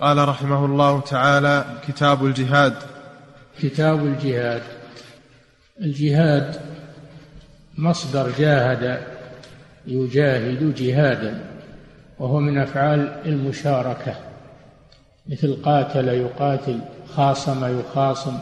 قال 0.00 0.28
رحمه 0.28 0.64
الله 0.64 1.00
تعالى 1.00 1.64
كتاب 1.88 2.24
الجهاد. 2.24 2.74
كتاب 3.60 4.06
الجهاد. 4.06 4.62
الجهاد 5.80 6.60
مصدر 7.78 8.30
جاهد 8.38 8.98
يجاهد 9.86 10.74
جهادا 10.74 11.44
وهو 12.18 12.40
من 12.40 12.58
أفعال 12.58 13.00
المشاركة 13.26 14.14
مثل 15.26 15.62
قاتل 15.62 16.08
يقاتل 16.08 16.80
خاصم 17.14 17.80
يخاصم. 17.80 18.38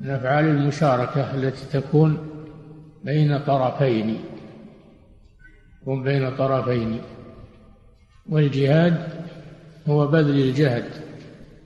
من 0.00 0.10
أفعال 0.10 0.44
المشاركة 0.44 1.34
التي 1.34 1.80
تكون 1.80 2.18
بين 3.04 3.38
طرفين 3.38 4.20
تكون 5.80 6.02
بين 6.02 6.36
طرفين. 6.36 7.00
والجهاد 8.30 9.08
هو 9.88 10.06
بذل 10.06 10.40
الجهد 10.40 10.84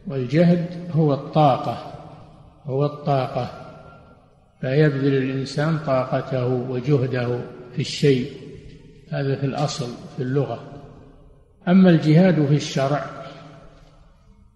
والجهد 0.07 0.67
هو 0.93 1.15
الطاقة 1.15 1.93
هو 2.65 2.87
الطاقة. 2.87 3.51
فيبذل 4.61 5.15
الإنسان 5.15 5.79
طاقته 5.79 6.47
وجهده 6.47 7.41
في 7.73 7.81
الشيء 7.81 8.31
هذا 9.11 9.37
في 9.37 9.47
الأصل 9.47 9.89
في 10.17 10.23
اللغة. 10.23 10.61
أما 11.69 11.91
الجهاد 11.91 12.47
في 12.47 12.55
الشرع 12.55 13.05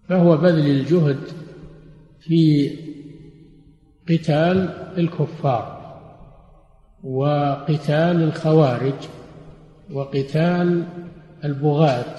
فهو 0.09 0.37
بذل 0.37 0.71
الجهد 0.71 1.19
في 2.19 2.69
قتال 4.09 4.69
الكفار 4.97 5.77
وقتال 7.03 8.23
الخوارج 8.23 9.07
وقتال 9.91 10.83
البغاة. 11.43 12.15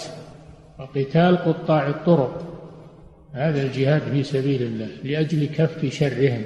وقتال 0.79 1.37
قطاع 1.37 1.89
الطرق. 1.89 2.45
هذا 3.33 3.63
الجهاد 3.63 4.03
في 4.03 4.23
سبيل 4.23 4.63
الله 4.63 4.89
لأجل 5.05 5.47
كف 5.47 5.87
شرهم. 5.87 6.43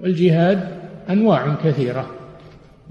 والجهاد 0.00 0.68
أنواع 1.10 1.54
كثيرة. 1.64 2.10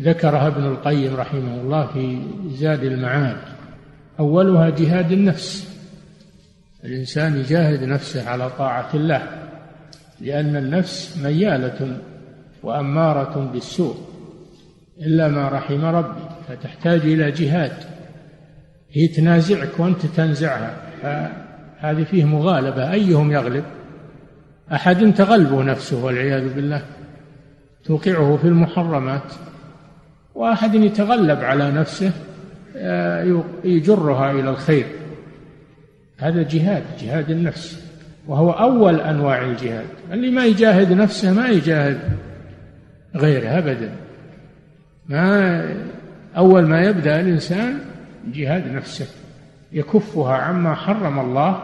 ذكرها 0.01 0.47
ابن 0.47 0.65
القيم 0.65 1.15
رحمه 1.15 1.61
الله 1.61 1.87
في 1.87 2.21
زاد 2.49 2.83
المعاد. 2.83 3.37
أولها 4.19 4.69
جهاد 4.69 5.11
النفس. 5.11 5.77
الإنسان 6.83 7.37
يجاهد 7.37 7.83
نفسه 7.83 8.29
على 8.29 8.49
طاعة 8.49 8.89
الله 8.93 9.27
لأن 10.21 10.55
النفس 10.55 11.17
ميالة 11.23 11.97
وأمارة 12.63 13.51
بالسوء. 13.53 13.95
إلا 15.01 15.27
ما 15.27 15.49
رحم 15.49 15.85
ربي 15.85 16.21
فتحتاج 16.47 16.99
إلى 16.99 17.31
جهاد. 17.31 17.96
هي 18.97 19.07
تنازعك 19.07 19.79
وأنت 19.79 20.05
تنزعها 20.05 20.73
هذه 21.79 22.03
فيه 22.03 22.25
مغالبة. 22.25 22.91
أيهم 22.91 23.31
يغلب؟ 23.31 23.63
أحد 24.73 25.13
تغلبه 25.13 25.63
نفسه 25.63 26.05
والعياذ 26.05 26.53
بالله. 26.53 26.81
توقعه 27.85 28.37
في 28.37 28.47
المحرمات. 28.47 29.33
وأحد 30.35 30.75
يتغلب 30.75 31.39
على 31.39 31.71
نفسه 31.71 32.11
آه، 32.77 33.43
يجرها 33.63 34.31
إلى 34.31 34.49
الخير. 34.49 34.85
هذا 36.17 36.43
جهاد 36.43 36.83
جهاد 37.01 37.31
النفس. 37.31 37.83
وهو 38.27 38.51
أول 38.51 38.99
أنواع 38.99 39.45
الجهاد. 39.45 39.85
اللي 40.11 40.31
ما 40.31 40.45
يجاهد 40.45 40.93
نفسه 40.93 41.33
ما 41.33 41.47
يجاهد 41.47 41.99
غيره 43.15 43.57
أبدا. 43.57 43.91
ما 45.09 45.63
أول 46.37 46.67
ما 46.67 46.81
يبدأ 46.81 47.19
الإنسان 47.19 47.86
جهاد 48.31 48.71
نفسه 48.71 49.07
يكفها 49.71 50.35
عما 50.35 50.75
حرم 50.75 51.19
الله 51.19 51.63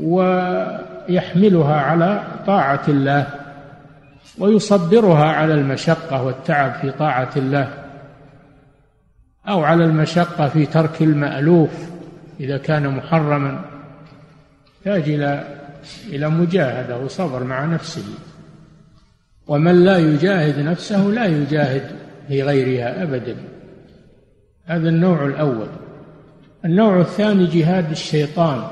ويحملها 0.00 1.80
على 1.80 2.22
طاعة 2.46 2.82
الله 2.88 3.26
ويصبرها 4.38 5.24
على 5.24 5.54
المشقة 5.54 6.22
والتعب 6.22 6.72
في 6.72 6.90
طاعة 6.90 7.30
الله 7.36 7.68
أو 9.48 9.64
على 9.64 9.84
المشقة 9.84 10.48
في 10.48 10.66
ترك 10.66 11.02
المألوف 11.02 11.70
إذا 12.40 12.58
كان 12.58 12.96
محرما 12.96 13.60
يحتاج 14.86 15.10
إلى 15.10 15.44
إلى 16.06 16.28
مجاهدة 16.28 16.98
وصبر 16.98 17.44
مع 17.44 17.64
نفسه. 17.64 18.04
ومن 19.46 19.84
لا 19.84 19.98
يجاهد 19.98 20.58
نفسه 20.58 21.02
لا 21.06 21.24
يجاهد 21.24 21.82
في 22.28 22.42
غيرها 22.42 23.02
أبدا. 23.02 23.36
هذا 24.72 24.88
النوع 24.88 25.26
الأول. 25.26 25.68
النوع 26.64 27.00
الثاني 27.00 27.46
جهاد 27.46 27.90
الشيطان. 27.90 28.62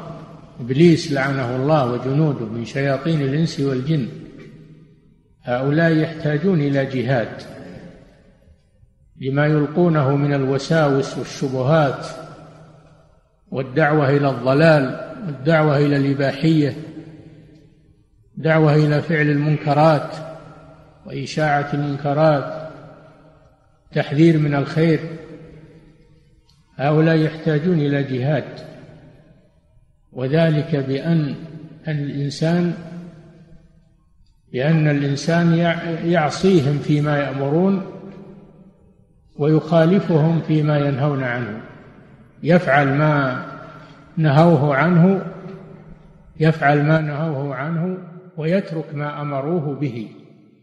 إبليس 0.60 1.12
لعنه 1.12 1.56
الله 1.56 1.92
وجنوده 1.92 2.46
من 2.46 2.64
شياطين 2.64 3.20
الإنس 3.20 3.60
والجن. 3.60 4.08
هؤلاء 5.42 5.92
يحتاجون 5.92 6.60
إلى 6.60 6.86
جهاد. 6.86 7.28
لما 9.20 9.46
يلقونه 9.46 10.16
من 10.16 10.34
الوساوس 10.34 11.18
والشبهات 11.18 12.06
والدعوة 13.50 14.10
إلى 14.10 14.30
الضلال 14.30 15.14
والدعوة 15.26 15.78
إلى 15.78 15.96
الإباحية 15.96 16.76
دعوة 18.36 18.74
إلى 18.74 19.02
فعل 19.02 19.26
المنكرات 19.30 20.16
وإشاعة 21.06 21.70
المنكرات 21.74 22.70
تحذير 23.92 24.38
من 24.38 24.54
الخير. 24.54 25.00
هؤلاء 26.80 27.16
يحتاجون 27.16 27.78
إلى 27.78 28.02
جهاد. 28.02 28.44
وذلك 30.12 30.76
بأن 30.76 31.34
الإنسان 31.88 32.74
بأن 34.52 34.88
الإنسان 34.88 35.54
يعصيهم 36.04 36.78
فيما 36.78 37.18
يأمرون 37.18 37.82
ويخالفهم 39.38 40.40
فيما 40.40 40.78
ينهون 40.78 41.22
عنه. 41.24 41.60
يفعل 42.42 42.88
ما 42.88 43.44
نهوه 44.16 44.74
عنه 44.76 45.26
يفعل 46.40 46.82
ما 46.82 47.00
نهوه 47.00 47.54
عنه 47.54 47.98
ويترك 48.36 48.94
ما 48.94 49.22
أمروه 49.22 49.74
به 49.74 50.08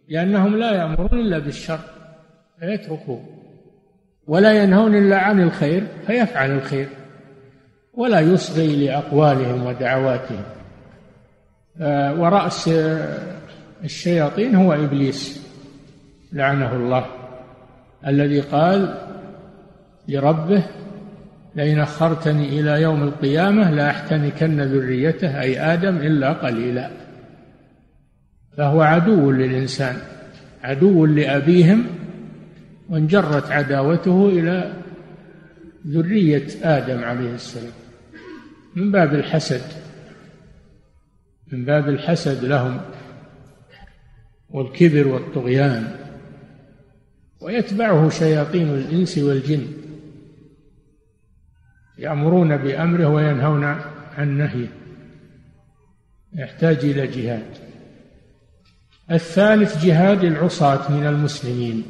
لأنهم 0.09 0.55
لا 0.55 0.71
يأمرون 0.71 1.19
إلا 1.19 1.39
بالشر 1.39 1.79
فيتركوه 2.59 3.36
ولا 4.27 4.63
ينهون 4.63 4.95
إلا 4.95 5.17
عن 5.17 5.41
الخير 5.41 5.83
فيفعل 6.07 6.51
الخير 6.51 6.87
ولا 7.93 8.19
يصغي 8.19 8.85
لأقوالهم 8.85 9.65
ودعواتهم. 9.65 10.43
آه، 11.81 12.21
ورأس 12.21 12.69
الشياطين 13.83 14.55
هو 14.55 14.73
إبليس 14.73 15.47
لعنه 16.33 16.75
الله 16.75 17.05
الذي 18.07 18.39
قال 18.39 18.95
لربه 20.07 20.63
لئن 21.55 21.79
أخرتني 21.79 22.59
إلى 22.59 22.81
يوم 22.81 23.03
القيامة 23.03 23.71
لأحتنكن 23.71 24.61
ذريته 24.61 25.41
أي 25.41 25.59
آدم 25.59 25.97
إلا 25.97 26.33
قليلا. 26.33 26.89
فهو 28.57 28.81
عدو 28.81 29.31
للإنسان 29.31 29.95
عدو 30.63 31.05
لأبيهم 31.05 31.96
وانجرت 32.89 33.51
عداوته 33.51 34.29
إلى 34.29 34.73
ذرية 35.87 36.47
آدم 36.63 37.03
عليه 37.03 37.33
السلام. 37.35 37.73
من 38.75 38.91
باب 38.91 39.13
الحسد 39.13 39.61
من 41.51 41.65
باب 41.65 41.89
الحسد 41.89 42.45
لهم 42.45 42.81
والكبر 44.49 45.07
والطغيان 45.07 45.95
ويتبعه 47.41 48.09
شياطين 48.09 48.69
الإنس 48.69 49.17
والجن 49.17 49.67
يأمرون 51.97 52.57
بأمره 52.57 53.07
وينهون 53.07 53.63
عن 54.17 54.37
نهيه. 54.37 54.67
يحتاج 56.33 56.77
إلى 56.77 57.07
جهاد. 57.07 57.57
الثالث 59.11 59.85
جهاد 59.85 60.23
العصاة 60.23 60.91
من 60.91 61.07
المسلمين. 61.07 61.83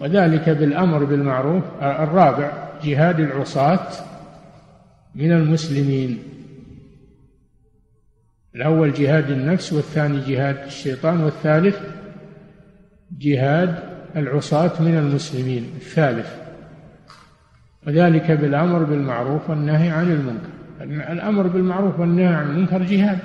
وذلك 0.00 0.48
بالأمر 0.48 1.04
بالمعروف 1.04 1.64
الرابع 1.82 2.52
جهاد 2.84 3.20
العصاة 3.20 3.88
من 5.14 5.32
المسلمين. 5.32 6.18
الأول 8.54 8.92
جهاد 8.92 9.30
النفس 9.30 9.72
والثاني 9.72 10.20
جهاد 10.20 10.56
الشيطان 10.66 11.20
والثالث 11.20 11.78
جهاد 13.18 13.74
العصاة 14.16 14.82
من 14.82 14.98
المسلمين 14.98 15.70
الثالث. 15.76 16.34
وذلك 17.86 18.30
بالأمر 18.30 18.82
بالمعروف 18.82 19.50
والنهي 19.50 19.90
عن 19.90 20.12
المنكر. 20.12 21.12
الأمر 21.12 21.46
بالمعروف 21.46 22.00
والنهي 22.00 22.26
عن 22.26 22.50
المنكر 22.50 22.82
جهاد 22.82 23.18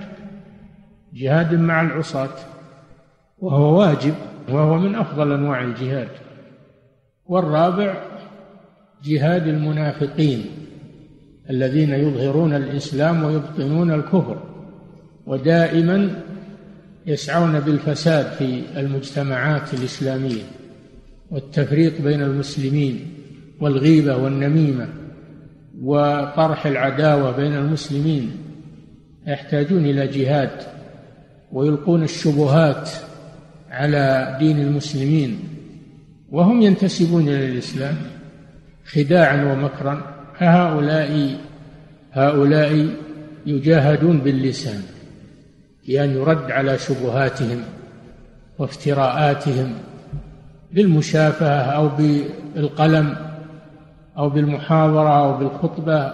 جهاد 1.14 1.54
مع 1.54 1.82
العصاة 1.82 2.36
وهو 3.40 3.80
واجب 3.80 4.14
وهو 4.50 4.78
من 4.78 4.96
أفضل 4.96 5.32
أنواع 5.32 5.62
الجهاد. 5.64 6.25
والرابع 7.28 8.04
جهاد 9.04 9.48
المنافقين 9.48 10.46
الذين 11.50 11.90
يظهرون 11.90 12.54
الإسلام 12.54 13.24
ويبطنون 13.24 13.92
الكفر 13.92 14.44
ودائما 15.26 16.22
يسعون 17.06 17.60
بالفساد 17.60 18.26
في 18.26 18.62
المجتمعات 18.78 19.74
الإسلامية 19.74 20.44
والتفريق 21.32 22.02
بين 22.02 22.22
المسلمين 22.22 23.00
والغيبة 23.62 24.18
والنميمة 24.18 24.88
وطرح 25.82 26.66
العداوة 26.66 27.32
بين 27.32 27.54
المسلمين 27.54 28.32
يحتاجون 29.28 29.86
إلى 29.86 30.08
جهاد 30.08 30.50
ويلقون 31.52 32.04
الشبهات 32.04 32.90
على 33.70 34.36
دين 34.40 34.60
المسلمين 34.60 35.40
وهم 36.36 36.62
ينتسبون 36.62 37.22
إلى 37.22 37.46
الإسلام 37.46 37.96
خداعا 38.86 39.54
ومكرا. 39.54 40.02
هؤلاء 40.38 41.38
هؤلاء 42.12 42.90
يجاهدون 43.46 44.18
باللسان 44.18 44.82
بأن 45.88 46.10
يرد 46.10 46.52
على 46.52 46.78
شبهاتهم 46.78 47.64
وافتراءاتهم 48.60 49.74
بالمشافهة 50.72 51.62
أو 51.62 51.90
بالقلم 51.90 53.16
أو 54.18 54.30
بالمحاضرة 54.30 55.20
أو 55.20 55.38
بالخطبة 55.38 56.14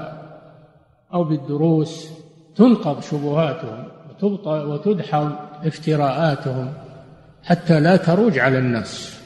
أو 1.14 1.24
بالدروس. 1.24 2.10
تنقض 2.56 3.02
شبهاتهم 3.02 3.84
وتدحض 4.46 5.32
افتراءاتهم 5.66 6.74
حتى 7.44 7.80
لا 7.80 7.96
تروج 7.96 8.40
على 8.40 8.58
الناس 8.60 9.21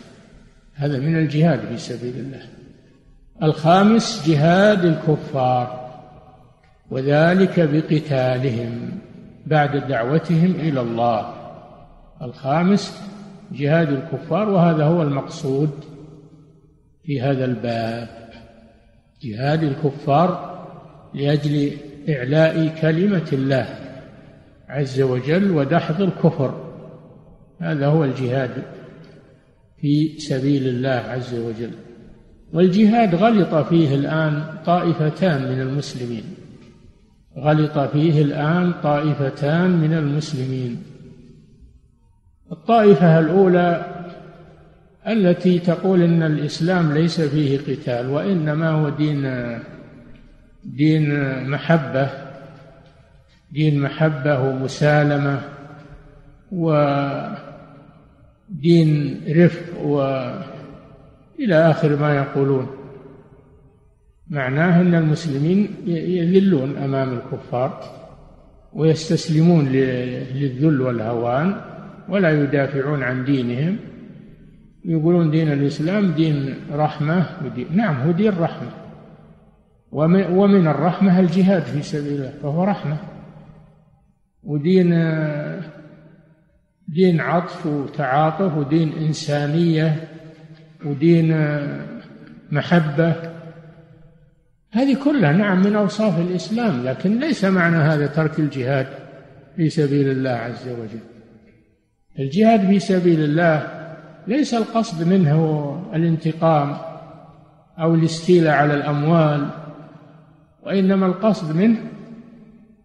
هذا 0.75 1.00
من 1.00 1.16
الجهاد 1.18 1.60
في 1.60 1.77
سبيل 1.77 2.16
الله. 2.16 2.42
الخامس 3.44 4.30
جهاد 4.30 4.86
الكفار 4.86 5.86
وذلك 6.92 7.60
بقتالهم 7.60 8.92
بعد 9.45 9.88
دعوتهم 9.88 10.51
إلى 10.51 10.81
الله. 10.81 11.33
الخامس 12.22 13.01
جهاد 13.51 13.89
الكفار 13.89 14.50
وهذا 14.50 14.83
هو 14.83 15.01
المقصود 15.01 15.69
في 17.04 17.21
هذا 17.21 17.45
الباب. 17.45 18.10
جهاد 19.21 19.63
الكفار 19.63 20.56
لأجل 21.13 21.71
إعلاء 22.10 22.68
كلمة 22.81 23.28
الله 23.33 23.68
عز 24.69 25.01
وجل 25.01 25.51
ودحض 25.51 26.01
الكفر. 26.01 26.71
هذا 27.60 27.88
هو 27.88 28.04
الجهاد 28.04 28.63
في 29.81 30.19
سبيل 30.19 30.68
الله 30.68 30.89
عز 30.89 31.33
وجل. 31.33 31.72
والجهاد 32.54 33.16
غلط 33.16 33.56
فيه 33.56 33.95
الآن 33.95 34.44
طائفتان 34.66 35.42
من 35.51 35.62
المسلمين. 35.62 36.24
غلط 37.38 37.80
فيه 37.80 38.22
الآن 38.22 38.74
طائفتان 38.83 39.72
من 39.72 39.94
المسلمين. 39.94 40.83
الطائفة 42.51 43.19
الأولى 43.19 43.86
التي 45.07 45.60
تقول 45.60 46.01
إن 46.01 46.24
الإسلام 46.24 46.92
ليس 46.92 47.21
فيه 47.21 47.57
قتال 47.57 48.10
وإنما 48.10 48.69
هو 48.69 48.89
دين 48.89 49.31
دين 50.63 51.10
محبة 51.50 52.10
دين 53.51 53.80
محبة 53.80 54.39
ومسالمة 54.39 55.42
ودين 58.51 59.21
رفق 59.30 59.81
وإلى 59.81 61.56
آخر 61.56 61.95
ما 62.00 62.15
يقولون. 62.15 62.68
معناه 64.27 64.81
أن 64.81 64.95
المسلمين 64.95 65.68
يذلون 65.88 66.77
أمام 66.77 67.13
الكفار 67.13 67.83
ويستسلمون 68.74 69.65
للذل 69.65 70.81
والهوان 70.81 71.56
ولا 72.09 72.44
يدافعون 72.44 73.03
عن 73.03 73.25
دينهم. 73.25 73.77
يقولون 74.86 75.31
دين 75.31 75.51
الإسلام 75.51 76.12
دين 76.12 76.56
رحمة 76.71 77.25
ودين 77.45 77.68
نعم 77.71 77.95
هو 77.95 78.12
دين 78.12 78.33
رحمة. 78.39 78.71
ومن 79.92 80.68
الرحمة 80.68 81.19
الجهاد 81.19 81.62
في 81.62 81.81
سبيل 81.81 82.13
الله 82.13 82.33
فهو 82.44 82.63
رحمة. 82.63 82.97
ودين 84.44 84.94
دين 86.88 87.22
عطف 87.22 87.66
وتعاطف 87.66 88.58
ودين 88.58 88.94
إنسانية 88.94 90.08
ودين 90.86 91.58
محبة. 92.52 93.16
هذه 94.72 94.98
كلها 95.04 95.32
نعم 95.32 95.64
من 95.64 95.76
أوصاف 95.76 96.20
الإسلام 96.20 96.84
لكن 96.84 97.20
ليس 97.20 97.46
معنى 97.46 97.78
هذا 97.78 98.08
ترك 98.08 98.40
الجهاد 98.40 98.88
في 99.56 99.70
سبيل 99.70 100.10
الله 100.10 100.30
عز 100.30 100.68
وجل. 100.68 101.00
الجهاد 102.20 102.68
في 102.68 102.80
سبيل 102.80 103.24
الله 103.24 103.68
ليس 104.28 104.54
القصد 104.54 105.08
منه 105.08 105.92
الانتقام 105.96 106.78
أو 107.80 107.96
الاستيلاء 107.96 108.54
على 108.54 108.74
الأموال 108.74 109.50
وإنما 110.64 111.06
القصد 111.06 111.56
منه 111.56 111.78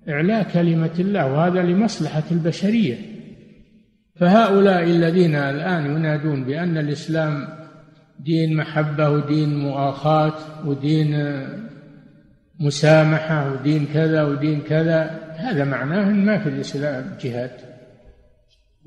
إعلاء 0.08 0.42
كلمة 0.42 0.90
الله 0.98 1.32
وهذا 1.32 1.62
لمصلحة 1.62 2.22
البشرية. 2.30 3.09
فهؤلاء 4.20 4.82
الذين 4.82 5.34
الآن 5.34 5.96
ينادون 5.96 6.44
بأن 6.44 6.78
الإسلام 6.78 7.48
دين 8.20 8.56
محبة 8.56 9.10
ودين 9.10 9.58
مؤاخاة 9.58 10.32
ودين 10.66 11.40
مسامحة 12.60 13.52
ودين 13.52 13.86
كذا 13.94 14.22
ودين 14.22 14.60
كذا 14.60 15.10
هذا 15.36 15.64
معناه 15.64 16.08
أن 16.10 16.24
ما 16.24 16.38
في 16.38 16.48
الإسلام 16.48 17.04
جهاد. 17.22 17.50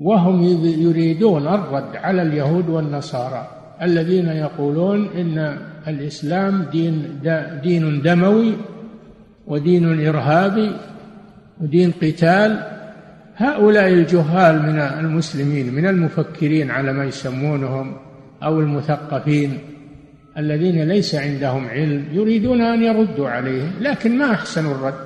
وهم 0.00 0.42
يريدون 0.64 1.48
الرد 1.48 1.96
على 1.96 2.22
اليهود 2.22 2.68
والنصارى 2.68 3.48
الذين 3.82 4.26
يقولون 4.26 5.08
إن 5.08 5.58
الإسلام 5.88 6.62
دين 6.62 7.20
دين 7.62 8.02
دموي 8.02 8.56
ودين 9.46 10.06
إرهابي 10.08 10.72
ودين 11.60 11.92
قتال 12.02 12.73
هؤلاء 13.36 13.88
الجهال 13.88 14.62
من 14.62 14.78
المسلمين 14.78 15.74
من 15.74 15.86
المفكرين 15.86 16.70
على 16.70 16.92
ما 16.92 17.04
يسمونهم 17.04 17.96
أو 18.42 18.60
المثقفين 18.60 19.58
الذين 20.38 20.88
ليس 20.88 21.14
عندهم 21.14 21.68
علم 21.68 22.04
يريدون 22.12 22.60
أن 22.60 22.82
يردوا 22.82 23.28
عليه 23.28 23.70
لكن 23.80 24.18
ما 24.18 24.32
أحسن 24.32 24.66
الرد؟ 24.66 25.04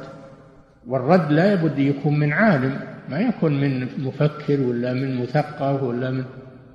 والرد 0.86 1.32
لا 1.32 1.54
بد 1.54 1.78
يكون 1.78 2.19
من 2.19 2.32
عالم 2.32 2.80
ما 3.08 3.20
يكون 3.20 3.61
من 3.61 3.88
مفكر 3.99 4.61
ولا 4.61 4.92
من 4.92 5.23
مثقف 5.23 5.82
ولا 5.82 6.11
من 6.11 6.25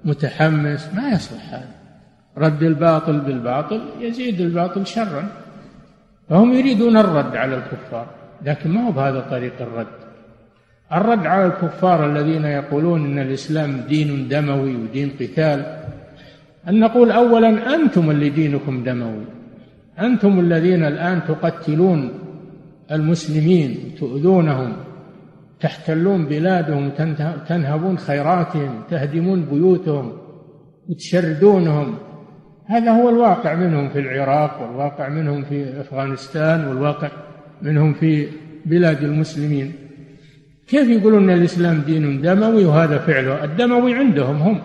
متحمس 0.06 0.90
ما 0.96 1.10
يصلح 1.10 1.54
هذا. 1.54 1.76
رد 2.38 2.64
الباطل 2.64 3.20
بالباطل 3.20 3.82
يزيد 4.00 4.42
الباطل 4.42 4.88
شرا. 4.88 5.28
فهم 6.30 6.54
يريدون 6.54 6.98
الرد 6.98 7.36
على 7.36 7.56
الكفار 7.56 8.08
لكن 8.46 8.70
ما 8.70 8.88
هو 8.88 8.92
بهذا 8.92 9.20
طريق 9.20 9.62
الرد؟ 9.62 10.03
الرد 10.94 11.26
على 11.26 11.46
الكفار 11.46 12.12
الذين 12.12 12.46
يقولون 12.46 13.06
إن 13.06 13.20
الإسلام 13.20 13.82
دين 13.90 14.28
دموي 14.28 14.76
ودين 14.76 15.12
قتال. 15.20 15.80
أن 16.70 16.80
نقول 16.80 17.12
اولا 17.12 17.76
أنتم 17.76 18.12
اللي 18.12 18.30
دينكم 18.30 18.84
دموي. 18.84 19.26
أنتم 20.00 20.40
الذين 20.40 20.86
الآن 20.86 21.22
تقتلون 21.28 22.12
المسلمين 22.92 23.78
تؤذونهم 24.00 24.74
تحتلون 25.60 26.26
بلادهم 26.26 26.90
تنهبون 27.48 27.98
خيراتهم 27.98 28.82
تهدمون 28.90 29.46
بيوتهم 29.46 30.12
وتشردونهم. 30.90 31.96
هذا 32.66 32.92
هو 32.92 33.10
الواقع 33.10 33.56
منهم 33.56 33.90
في 33.90 34.00
العراق 34.00 34.62
والواقع 34.62 35.10
منهم 35.10 35.44
في 35.44 35.82
أفغانستان 35.82 36.68
والواقع 36.68 37.10
منهم 37.62 37.94
في 37.94 38.28
بلاد 38.66 39.04
المسلمين. 39.04 39.74
كيف 40.68 40.90
يقولون 40.90 41.30
إن 41.30 41.38
الإسلام 41.38 41.82
دين 41.82 42.22
دموي 42.22 42.66
وهذا 42.66 42.98
فعله؟ 42.98 43.44
الدموي 43.44 43.94
عندهم 43.94 44.36
هم. 44.36 44.62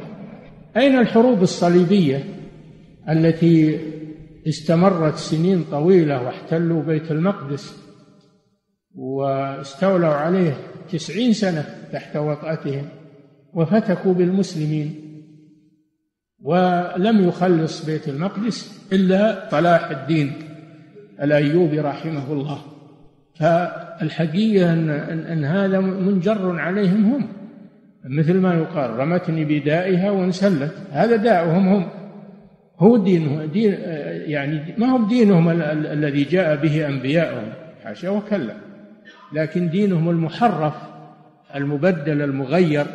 أين 0.77 0.99
الحروب 0.99 1.43
الصليبية 1.43 2.25
التي 3.09 3.79
استمرت 4.49 5.17
سنين 5.17 5.65
طويلة 5.71 6.23
واحتلوا 6.23 6.83
بيت 6.83 7.11
المقدس 7.11 7.77
واستولوا 8.95 10.09
عليه 10.09 10.57
تسعين 10.93 11.33
سنة 11.33 11.65
تحت 11.93 12.17
وطأتهم 12.17 12.89
وفتكوا 13.55 14.15
بالمسلمين 14.15 14.95
ولم 16.41 17.29
يخلص 17.29 17.85
بيت 17.85 18.09
المقدس 18.09 18.89
إلا 18.93 19.49
صلاح 19.51 19.91
الدين 19.91 20.33
الأيوبي 21.23 21.81
رحمه 21.81 22.33
الله. 22.33 22.78
فالحقيقة 23.39 24.73
أن, 24.73 24.91
أن 25.33 25.45
هذا 25.45 25.81
منجر 25.81 26.61
عليهم 26.61 27.05
هم. 27.05 27.29
مثل 28.05 28.35
ما 28.35 28.55
يقال 28.55 28.91
رمتني 28.91 29.45
بدائها 29.45 30.11
وانسلت. 30.11 30.75
هذا 30.91 31.17
داؤهم 31.17 31.69
هم. 31.69 31.89
هو 32.79 32.97
دينه. 32.97 33.45
دين 33.47 33.75
يعني 34.27 34.75
ما 34.79 34.87
هو 34.87 35.09
دينهم 35.09 35.49
الذي 35.71 36.25
جاء 36.25 36.57
به 36.57 36.89
أنبياءهم 36.89 37.49
حاشا 37.85 38.11
وكلا. 38.11 38.55
لكن 39.33 39.69
دينهم 39.71 40.11
المحرف 40.11 40.75
المبدل 41.55 42.23
المغير 42.23 42.87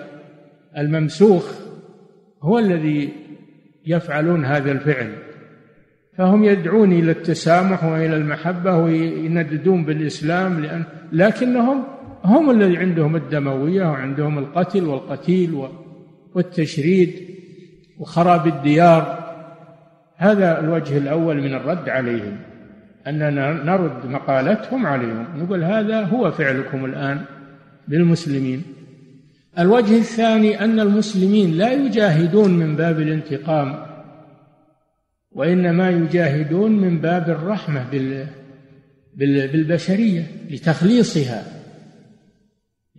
الممسوخ 0.77 1.51
هو 2.41 2.59
الذي 2.59 3.09
يفعلون 3.85 4.45
هذا 4.45 4.71
الفعل. 4.71 5.11
فهم 6.17 6.43
يدعون 6.43 6.91
إلى 6.91 7.11
التسامح 7.11 7.83
وإلى 7.83 8.15
المحبة 8.15 8.77
وينددون 8.77 9.85
بالإسلام 9.85 10.59
لأن 10.59 10.83
لكنهم 11.11 11.83
هم 12.25 12.51
الذي 12.51 12.77
عندهم 12.77 13.15
الدموية 13.15 13.85
وعندهم 13.85 14.37
القتل 14.37 14.83
والقتيل 14.83 15.67
والتشريد 16.35 17.13
وخراب 17.99 18.47
الديار. 18.47 19.23
هذا 20.17 20.59
الوجه 20.59 20.97
الأول 20.97 21.41
من 21.41 21.53
الرد 21.53 21.89
عليهم 21.89 22.37
أننا 23.07 23.63
نرد 23.63 24.05
مقالتهم 24.05 24.85
عليهم 24.85 25.25
نقول 25.37 25.63
هذا 25.63 26.01
هو 26.01 26.31
فعلكم 26.31 26.85
الآن 26.85 27.21
بالمسلمين 27.87 28.63
الوجه 29.59 29.97
الثاني 29.97 30.63
أن 30.63 30.79
المسلمين 30.79 31.57
لا 31.57 31.73
يجاهدون 31.73 32.51
من 32.51 32.75
باب 32.75 32.99
الانتقام. 32.99 33.92
وإنما 35.35 35.89
يجاهدون 35.89 36.71
من 36.71 37.01
باب 37.01 37.29
الرحمة 37.29 37.85
بالبشرية 39.15 40.27
لتخليصها 40.49 41.43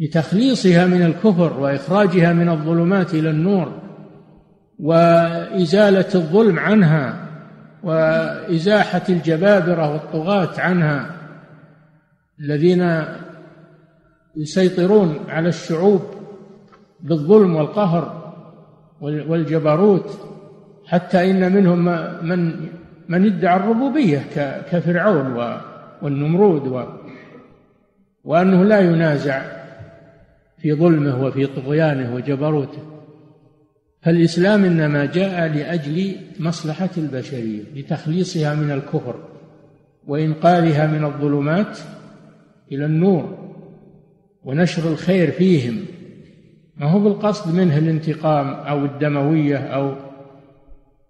لتخليصها 0.01 0.87
من 0.87 1.03
الكفر 1.03 1.61
وإخراجها 1.61 2.33
من 2.33 2.49
الظلمات 2.49 3.15
إلى 3.15 3.31
النور 3.31 3.83
وإزالة 4.79 6.15
الظلم 6.15 6.59
عنها 6.59 7.29
وإزاحة 7.83 9.03
الجبابرة 9.09 9.93
والطغاة 9.93 10.61
عنها 10.61 11.11
الذين 12.41 13.05
يسيطرون 14.37 15.19
على 15.29 15.49
الشعوب 15.49 16.03
بالظلم 17.01 17.57
والقهر 17.57 18.35
والجبروت. 19.01 20.34
حتى 20.87 21.31
إن 21.31 21.53
منهم 21.53 21.85
من 22.27 22.69
من 23.09 23.27
ادعى 23.27 23.57
الربوبية 23.57 24.27
كفرعون 24.71 25.59
والنمرود 26.03 26.89
وأنه 28.25 28.65
لا 28.65 28.81
ينازع 28.81 29.43
في 30.59 30.75
ظلمه 30.75 31.25
وفي 31.25 31.47
طغيانه 31.47 32.15
وجبروته. 32.15 32.79
فالإسلام 34.03 34.65
إنما 34.65 35.05
جاء 35.05 35.49
لأجل 35.49 36.17
مصلحة 36.41 36.91
البشرية 36.97 37.63
لتخليصها 37.75 38.55
من 38.55 38.71
الكفر 38.71 39.15
وإنقاذها 40.07 40.87
من 40.87 41.05
الظلمات 41.05 41.79
إلى 42.73 42.85
النور 42.85 43.55
ونشر 44.45 44.91
الخير 44.93 45.31
فيهم. 45.31 45.85
ما 46.77 46.87
هو 46.87 46.99
بالقصد 46.99 47.55
منه 47.55 47.79
الانتقام 47.79 48.49
أو 48.49 48.85
الدموية 48.85 49.57
أو 49.59 49.95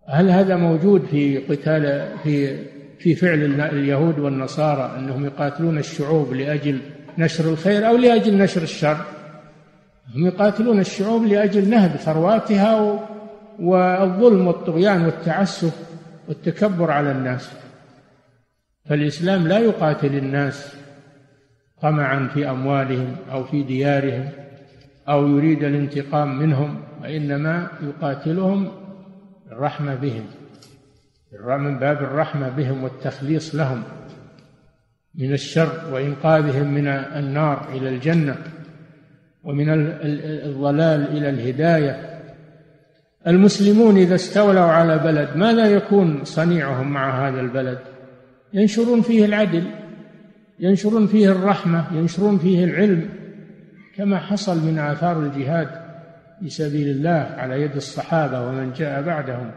هل 0.07 0.31
هذا 0.31 0.57
موجود 0.57 1.05
في 1.11 1.39
قتال 1.39 2.09
في 2.23 2.57
في 2.99 3.15
فعل 3.15 3.61
اليهود 3.61 4.19
والنصارى 4.19 4.99
انهم 4.99 5.25
يقاتلون 5.25 5.79
الشعوب 5.79 6.33
لأجل 6.33 6.81
نشر 7.19 7.51
الخير 7.51 7.89
أو 7.89 7.97
لأجل 7.97 8.39
نشر 8.39 8.63
الشر؟ 8.63 8.97
هم 10.15 10.27
يقاتلون 10.27 10.81
الشعوب 10.81 11.25
لأجل 11.25 11.71
نهب 11.71 11.97
ثرواتها 11.97 13.01
والظلم 13.61 14.47
والطغيان 14.47 15.05
والتعسف 15.05 15.73
والتكبر 16.29 16.91
على 16.91 17.13
الناس. 17.13 17.51
فالإسلام 18.85 19.49
لا 19.49 19.59
يقاتل 19.59 20.17
الناس 20.17 20.75
طمعا 21.83 22.29
في 22.35 22.51
أموالهم 22.51 23.17
أو 23.33 23.45
في 23.45 23.63
ديارهم 23.63 24.29
أو 25.09 25.29
يريد 25.29 25.65
الانتقام 25.65 26.39
منهم 26.39 26.81
وإنما 27.03 27.69
يقاتلهم 27.83 28.84
الرحمة 29.53 29.95
بهم. 29.95 30.25
من 31.59 31.79
باب 31.79 31.97
الرحمة 31.97 32.49
بهم 32.49 32.85
والتخليص 32.85 33.55
لهم 33.55 33.83
من 35.15 35.33
الشر 35.33 35.93
وإنقاذهم 35.93 36.75
من 36.75 36.89
النار 36.89 37.69
إلى 37.73 37.89
الجنة 37.89 38.37
ومن 39.45 39.67
الضلال 39.69 41.09
إلى 41.17 41.29
الهداية. 41.31 42.21
المسلمون 43.27 43.97
إذا 43.97 44.15
استولوا 44.15 44.63
على 44.63 44.99
بلد 44.99 45.37
ماذا 45.37 45.67
يكون 45.67 46.25
صنيعهم 46.25 46.93
مع 46.93 47.29
هذا 47.29 47.41
البلد؟ 47.41 47.79
ينشرون 48.53 49.03
فيه 49.03 49.25
العدل 49.25 49.65
ينشرون 50.61 51.07
فيه 51.07 51.33
الرحمة 51.33 51.87
ينشرون 51.93 52.39
فيه 52.39 52.65
العلم 52.65 53.11
كما 53.97 54.19
حصل 54.19 54.67
من 54.67 54.79
آثار 54.79 55.21
الجهاد. 55.21 55.84
في 56.41 56.49
سبيل 56.49 56.89
الله 56.89 57.35
على 57.37 57.63
يد 57.63 57.77
الصحابة 57.77 58.49
ومن 58.49 58.73
جاء 58.73 59.03
بعدهم 59.03 59.51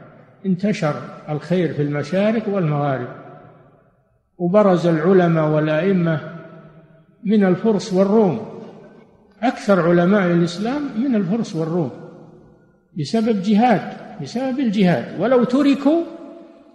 انتشر 0.46 0.96
الخير 1.30 1.74
في 1.74 1.82
المشارق 1.82 2.50
والمغارب. 2.50 3.08
وبرز 4.38 4.88
العلماء 4.88 5.50
والأئمة 5.50 6.20
من 7.24 7.44
الفرس 7.44 7.94
والروم. 7.94 8.62
أكثر 9.44 9.90
علماء 9.90 10.32
الإسلام 10.32 10.82
من 11.04 11.16
الفرس 11.16 11.56
والروم 11.56 11.92
بسبب 13.00 13.42
جهاد 13.42 13.82
بسبب 14.22 14.60
الجهاد. 14.60 15.20
ولو 15.20 15.44
تركوا 15.44 16.04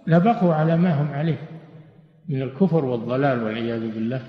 لبقوا 0.07 0.53
على 0.53 0.77
ما 0.77 1.01
هم 1.01 1.13
عليه 1.13 1.49
من 2.29 2.41
الكفر 2.41 2.85
والضلال 2.85 3.43
والعياذ 3.43 3.79
بالله. 3.79 4.21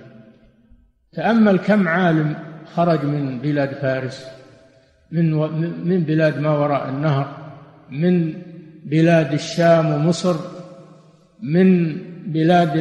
تأمل 1.12 1.58
كم 1.58 1.88
عالم 1.88 2.36
خرج 2.74 3.04
من 3.04 3.38
بلاد 3.38 3.74
فارس. 3.74 4.43
من 5.14 5.30
من 5.84 6.00
بلاد 6.00 6.38
ما 6.38 6.50
وراء 6.50 6.88
النهر 6.88 7.26
من 7.90 8.32
بلاد 8.84 9.32
الشام 9.32 9.92
ومصر 9.92 10.36
من 11.42 11.96
بلاد 12.26 12.72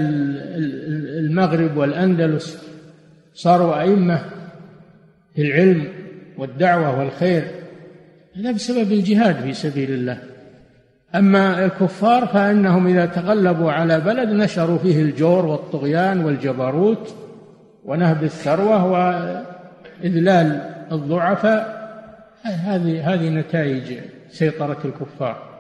المغرب 1.19 1.77
والأندلس. 1.77 2.63
صاروا 3.33 3.81
أئمة 3.81 4.21
في 5.35 5.41
العلم 5.41 5.87
والدعوة 6.37 6.99
والخير. 6.99 7.43
هذا 8.35 8.51
بسبب 8.51 8.91
الجهاد 8.91 9.35
في 9.35 9.53
سبيل 9.53 9.91
الله. 9.91 10.17
أما 11.15 11.65
الكفار 11.65 12.25
فإنهم 12.27 12.87
إذا 12.87 13.05
تغلبوا 13.05 13.71
على 13.71 13.99
بلد 13.99 14.29
نشروا 14.29 14.77
فيه 14.77 15.01
الجور 15.01 15.45
والطغيان 15.45 16.25
والجبروت 16.25 17.15
ونهب 17.85 18.23
الثروة 18.23 18.85
وإذلال 18.85 20.61
الضعفاء. 20.91 21.82
هذه 22.51 23.13
هذه 23.13 23.29
نتائج 23.29 23.99
سيطرة 24.29 24.77
الكفار. 24.85 25.53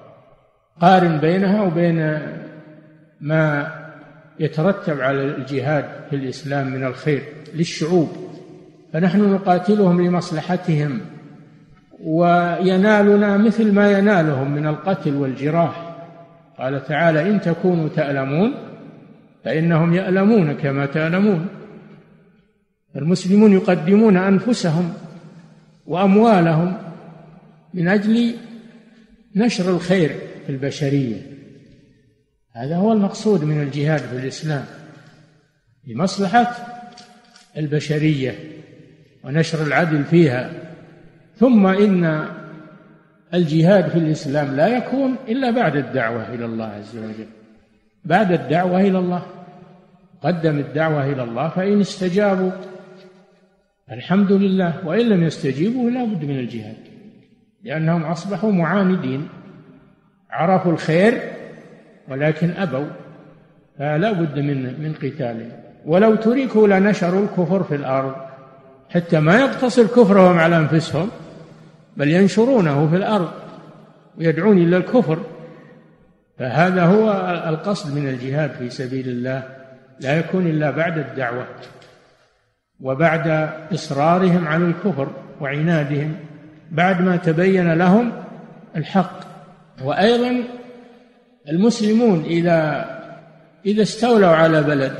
قارن 0.81 1.17
بينها 1.17 1.61
وبين 1.61 2.19
ما 3.21 3.73
يترتب 4.39 5.01
على 5.01 5.23
الجهاد 5.23 5.85
في 6.09 6.15
الإسلام 6.15 6.67
من 6.67 6.83
الخير 6.83 7.23
للشعوب. 7.53 8.09
فنحن 8.93 9.33
نقاتلهم 9.33 10.01
لمصلحتهم 10.01 10.99
وينالنا 11.99 13.37
مثل 13.37 13.71
ما 13.71 13.91
ينالهم 13.91 14.51
من 14.51 14.67
القتل 14.67 15.15
والجراح. 15.15 15.95
قال 16.57 16.85
تعالى 16.85 17.29
إن 17.29 17.41
تكونوا 17.41 17.89
تألمون 17.89 18.53
فإنهم 19.43 19.93
يألمون 19.93 20.53
كما 20.53 20.85
تألمون. 20.85 21.47
المسلمون 22.95 23.53
يقدمون 23.53 24.17
أنفسهم 24.17 24.93
وأموالهم 25.85 26.77
من 27.73 27.87
أجل 27.87 28.35
نشر 29.35 29.69
الخير 29.69 30.15
في 30.45 30.51
البشرية. 30.51 31.21
هذا 32.51 32.75
هو 32.75 32.93
المقصود 32.93 33.43
من 33.43 33.61
الجهاد 33.61 33.99
في 33.99 34.17
الإسلام 34.17 34.65
لمصلحة 35.87 36.55
البشرية 37.57 38.35
ونشر 39.23 39.63
العدل 39.63 40.03
فيها. 40.03 40.51
ثم 41.37 41.67
إن 41.67 42.27
الجهاد 43.33 43.89
في 43.89 43.97
الإسلام 43.97 44.55
لا 44.55 44.67
يكون 44.67 45.15
إلا 45.27 45.51
بعد 45.51 45.75
الدعوة 45.75 46.33
إلى 46.33 46.45
الله 46.45 46.65
عز 46.65 46.97
وجل. 46.97 47.27
بعد 48.05 48.31
الدعوة 48.31 48.81
إلى 48.81 48.99
الله 48.99 49.25
قدم 50.21 50.59
الدعوة 50.59 51.05
إلى 51.05 51.23
الله 51.23 51.49
فإن 51.49 51.79
استجابوا 51.79 52.51
الحمد 53.91 54.31
لله 54.31 54.87
وإن 54.87 55.09
لم 55.09 55.23
يستجيبوا 55.23 55.89
لا 55.89 56.05
بد 56.05 56.25
من 56.25 56.39
الجهاد 56.39 56.77
لأنهم 57.63 58.03
أصبحوا 58.03 58.51
معاندين 58.51 59.27
عرفوا 60.31 60.71
الخير 60.71 61.21
ولكن 62.09 62.51
أبوا 62.51 62.85
فلا 63.79 64.11
بد 64.11 64.39
من 64.39 64.81
من 64.83 64.93
قتالهم. 64.93 65.51
ولو 65.85 66.15
تركوا 66.15 66.67
لنشروا 66.67 67.23
الكفر 67.23 67.63
في 67.63 67.75
الأرض 67.75 68.15
حتى 68.89 69.19
ما 69.19 69.39
يقتصر 69.39 69.83
كفرهم 69.83 70.39
على 70.39 70.57
أنفسهم 70.57 71.09
بل 71.97 72.07
ينشرونه 72.07 72.89
في 72.89 72.95
الأرض 72.95 73.31
ويدعون 74.17 74.57
إلى 74.57 74.77
الكفر 74.77 75.19
فهذا 76.39 76.85
هو 76.85 77.11
القصد 77.47 77.95
من 77.97 78.07
الجهاد 78.07 78.51
في 78.51 78.69
سبيل 78.69 79.07
الله 79.09 79.43
لا 79.99 80.19
يكون 80.19 80.47
إلا 80.47 80.71
بعد 80.71 80.97
الدعوة. 80.97 81.47
وبعد 82.83 83.49
إصرارهم 83.73 84.47
على 84.47 84.65
الكفر 84.65 85.07
وعنادهم 85.41 86.15
بعد 86.71 87.01
ما 87.01 87.15
تبين 87.15 87.73
لهم 87.73 88.11
الحق. 88.75 89.19
وأيضا 89.83 90.43
المسلمون 91.49 92.23
إذا 92.25 92.85
إذا 93.65 93.81
استولوا 93.81 94.29
على 94.29 94.63
بلد 94.63 94.93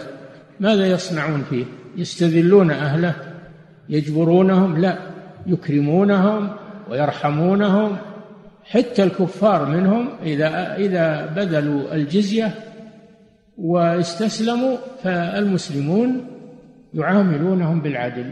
ماذا 0.60 0.88
يصنعون 0.88 1.44
فيه؟ 1.50 1.66
يستذلون 1.98 2.72
أهله 2.72 3.16
يجبرونهم 3.90 4.78
لا 4.78 4.98
يكرمونهم 5.48 6.50
ويرحمونهم. 6.90 7.98
حتى 8.66 9.04
الكفار 9.04 9.66
منهم 9.66 10.10
إذا 10.24 10.75
إذا 10.75 11.25
بذلوا 11.25 11.94
الجزية 11.96 12.52
واستسلموا 13.58 14.78
فالمسلمون 15.04 16.33
يعاملونهم 16.94 17.82
بالعدل. 17.82 18.32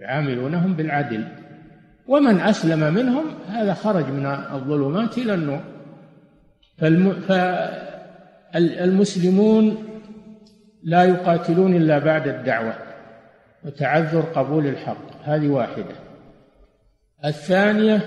يعاملونهم 0.00 0.74
بالعدل. 0.74 1.24
ومن 2.06 2.40
أسلم 2.40 2.94
منهم 2.94 3.24
هذا 3.48 3.74
خرج 3.74 4.04
من 4.04 4.26
الظلمات 4.26 5.18
إلى 5.18 5.34
النور. 5.34 5.60
فالمسلمون 8.52 9.76
لا 10.82 11.04
يقاتلون 11.04 11.74
إلا 11.74 11.98
بعد 11.98 12.28
الدعوة 12.28 12.74
وتعذر 13.64 14.20
قبول 14.20 14.66
الحق. 14.66 15.24
هذه 15.24 15.48
واحدة. 15.48 15.94
الثانية 17.24 18.00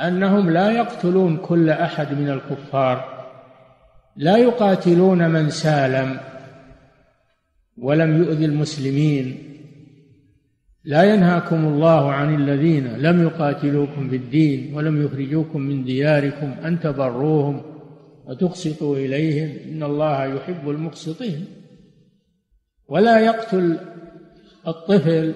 أنهم 0.00 0.50
لا 0.50 0.70
يقتلون 0.70 1.36
كل 1.36 1.70
أحد 1.70 2.12
من 2.12 2.30
الكفار. 2.30 3.24
لا 4.16 4.36
يقاتلون 4.36 5.30
من 5.30 5.50
سالم. 5.50 6.20
ولم 7.78 8.22
يؤذي 8.22 8.44
المسلمين. 8.44 9.38
لا 10.84 11.02
ينهاكم 11.02 11.64
الله 11.64 12.12
عن 12.12 12.34
الذين 12.34 12.96
لم 12.96 13.22
يقاتلوكم 13.22 14.08
في 14.08 14.16
الدين 14.16 14.74
ولم 14.74 15.02
يخرجوكم 15.02 15.60
من 15.60 15.84
دياركم 15.84 16.54
أن 16.64 16.80
تبروهم 16.80 17.62
وتقسطوا 18.24 18.96
إليهم. 18.96 19.72
إن 19.72 19.82
الله 19.82 20.24
يحب 20.24 20.70
المقسطين. 20.70 21.46
ولا 22.88 23.18
يقتل 23.18 23.78
الطفل 24.66 25.34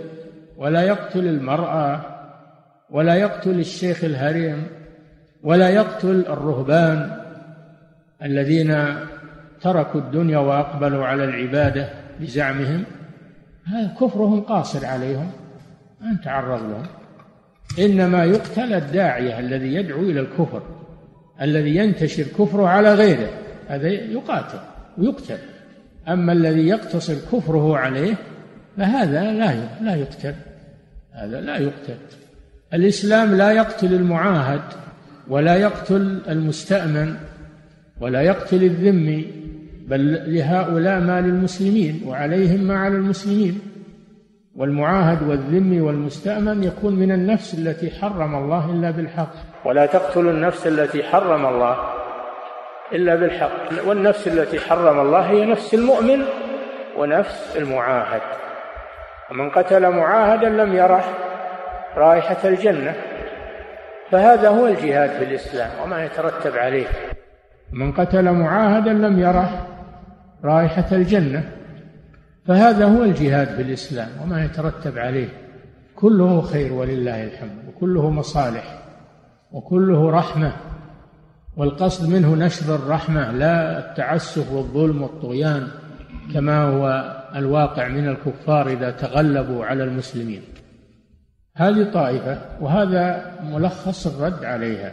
ولا 0.57 0.83
يقتل 0.83 1.27
المرأة 1.27 2.19
ولا 2.91 3.15
يقتل 3.15 3.61
الشيخ 3.61 4.05
الهريم 4.05 4.67
ولا 5.43 5.69
يقتل 5.69 6.25
الرهبان 6.29 7.21
الذين 8.23 8.77
تركوا 9.61 10.01
الدنيا 10.01 10.39
وأقبلوا 10.39 11.05
على 11.05 11.25
العبادة. 11.25 12.08
بزعمهم؟ 12.21 12.85
هذا 13.65 13.95
كفرهم 14.01 14.41
قاصر 14.41 14.87
عليهم 14.87 15.31
ما 16.01 16.13
نتعرض 16.13 16.63
لهم. 16.63 16.87
إنما 17.79 18.25
يقتل 18.25 18.73
الداعية 18.73 19.39
الذي 19.39 19.75
يدعو 19.75 20.01
إلى 20.01 20.21
الكفر 20.21 20.63
الذي 21.41 21.77
ينتشر 21.77 22.23
كفره 22.23 22.69
على 22.69 22.95
غيره 22.95 23.29
هذا 23.69 23.89
يقاتل 23.89 24.59
ويقتل. 24.99 25.39
أما 26.09 26.33
الذي 26.33 26.67
يقتصر 26.69 27.15
كفره 27.15 27.77
عليه 27.77 28.15
فهذا 28.77 29.33
لا 29.33 29.55
لا 29.81 29.95
يقتل 29.95 30.35
هذا 31.13 31.41
لا 31.41 31.57
يقتل. 31.57 31.97
الإسلام 32.75 33.35
لا 33.35 33.53
يقتل 33.53 33.95
المعاهد 33.95 34.63
ولا 35.29 35.57
يقتل 35.57 36.23
المستأمن 36.29 37.17
ولا 38.01 38.23
يقتل 38.23 38.65
الذمي. 38.65 39.48
بل 39.89 40.35
لهؤلاء 40.35 41.01
ما 41.01 41.21
للمسلمين 41.21 42.03
وعليهم 42.07 42.61
ما 42.61 42.79
على 42.79 42.95
المسلمين. 42.95 43.61
والمعاهد 44.57 45.29
والذمي 45.29 45.81
والمستأمن 45.81 46.65
يكون 46.65 46.95
من 46.95 47.13
النفس 47.13 47.55
التي 47.55 47.91
حرم 47.91 48.35
الله 48.35 48.71
إلا 48.71 48.91
بالحق. 48.91 49.33
ولا 49.65 49.87
تقتلوا 49.87 50.33
النفس 50.33 50.67
التي 50.67 51.03
حرم 51.03 51.47
الله 51.47 51.77
إلا 52.93 53.15
بالحق. 53.15 53.87
والنفس 53.87 54.29
التي 54.29 54.61
حرم 54.61 55.01
الله 55.01 55.21
هي 55.21 55.45
نفس 55.45 55.75
المؤمن 55.75 56.23
ونفس 56.99 57.57
المعاهد. 57.57 58.21
ومن 59.31 59.51
قتل 59.51 59.91
معاهدا 59.91 60.49
لم 60.49 60.75
يرح 60.75 61.05
رائحة 61.97 62.49
الجنة. 62.49 62.95
فهذا 64.11 64.49
هو 64.49 64.67
الجهاد 64.67 65.11
في 65.11 65.25
الإسلام 65.25 65.71
وما 65.83 66.05
يترتب 66.05 66.57
عليه. 66.57 66.87
من 67.73 67.93
قتل 67.93 68.33
معاهدا 68.33 68.93
لم 68.93 69.19
يرح 69.19 69.78
رائحة 70.45 70.87
الجنة. 70.93 71.53
فهذا 72.47 72.85
هو 72.85 73.05
الجهاد 73.05 73.49
في 73.49 73.63
الإسلام 73.63 74.09
وما 74.23 74.45
يترتب 74.45 74.99
عليه. 74.99 75.29
كله 75.97 76.41
خير 76.41 76.73
ولله 76.73 77.25
الحمد 77.25 77.69
وكله 77.69 78.11
مصالح 78.11 78.83
وكله 79.53 80.11
رحمة. 80.11 80.53
والقصد 81.57 82.09
منه 82.09 82.35
نشر 82.35 82.75
الرحمة 82.75 83.31
لا 83.33 83.79
التعسف 83.79 84.53
والظلم 84.53 85.03
والطغيان 85.03 85.69
كما 86.35 86.63
هو 86.63 87.15
الواقع 87.37 87.89
من 87.89 88.09
الكفار 88.09 88.69
إذا 88.69 88.91
تغلبوا 88.91 89.65
على 89.65 89.85
المسلمين. 89.85 90.43
هذه 91.57 91.91
طائفة 91.93 92.39
وهذا 92.61 93.33
ملخص 93.43 94.07
الرد 94.07 94.45
عليها. 94.45 94.93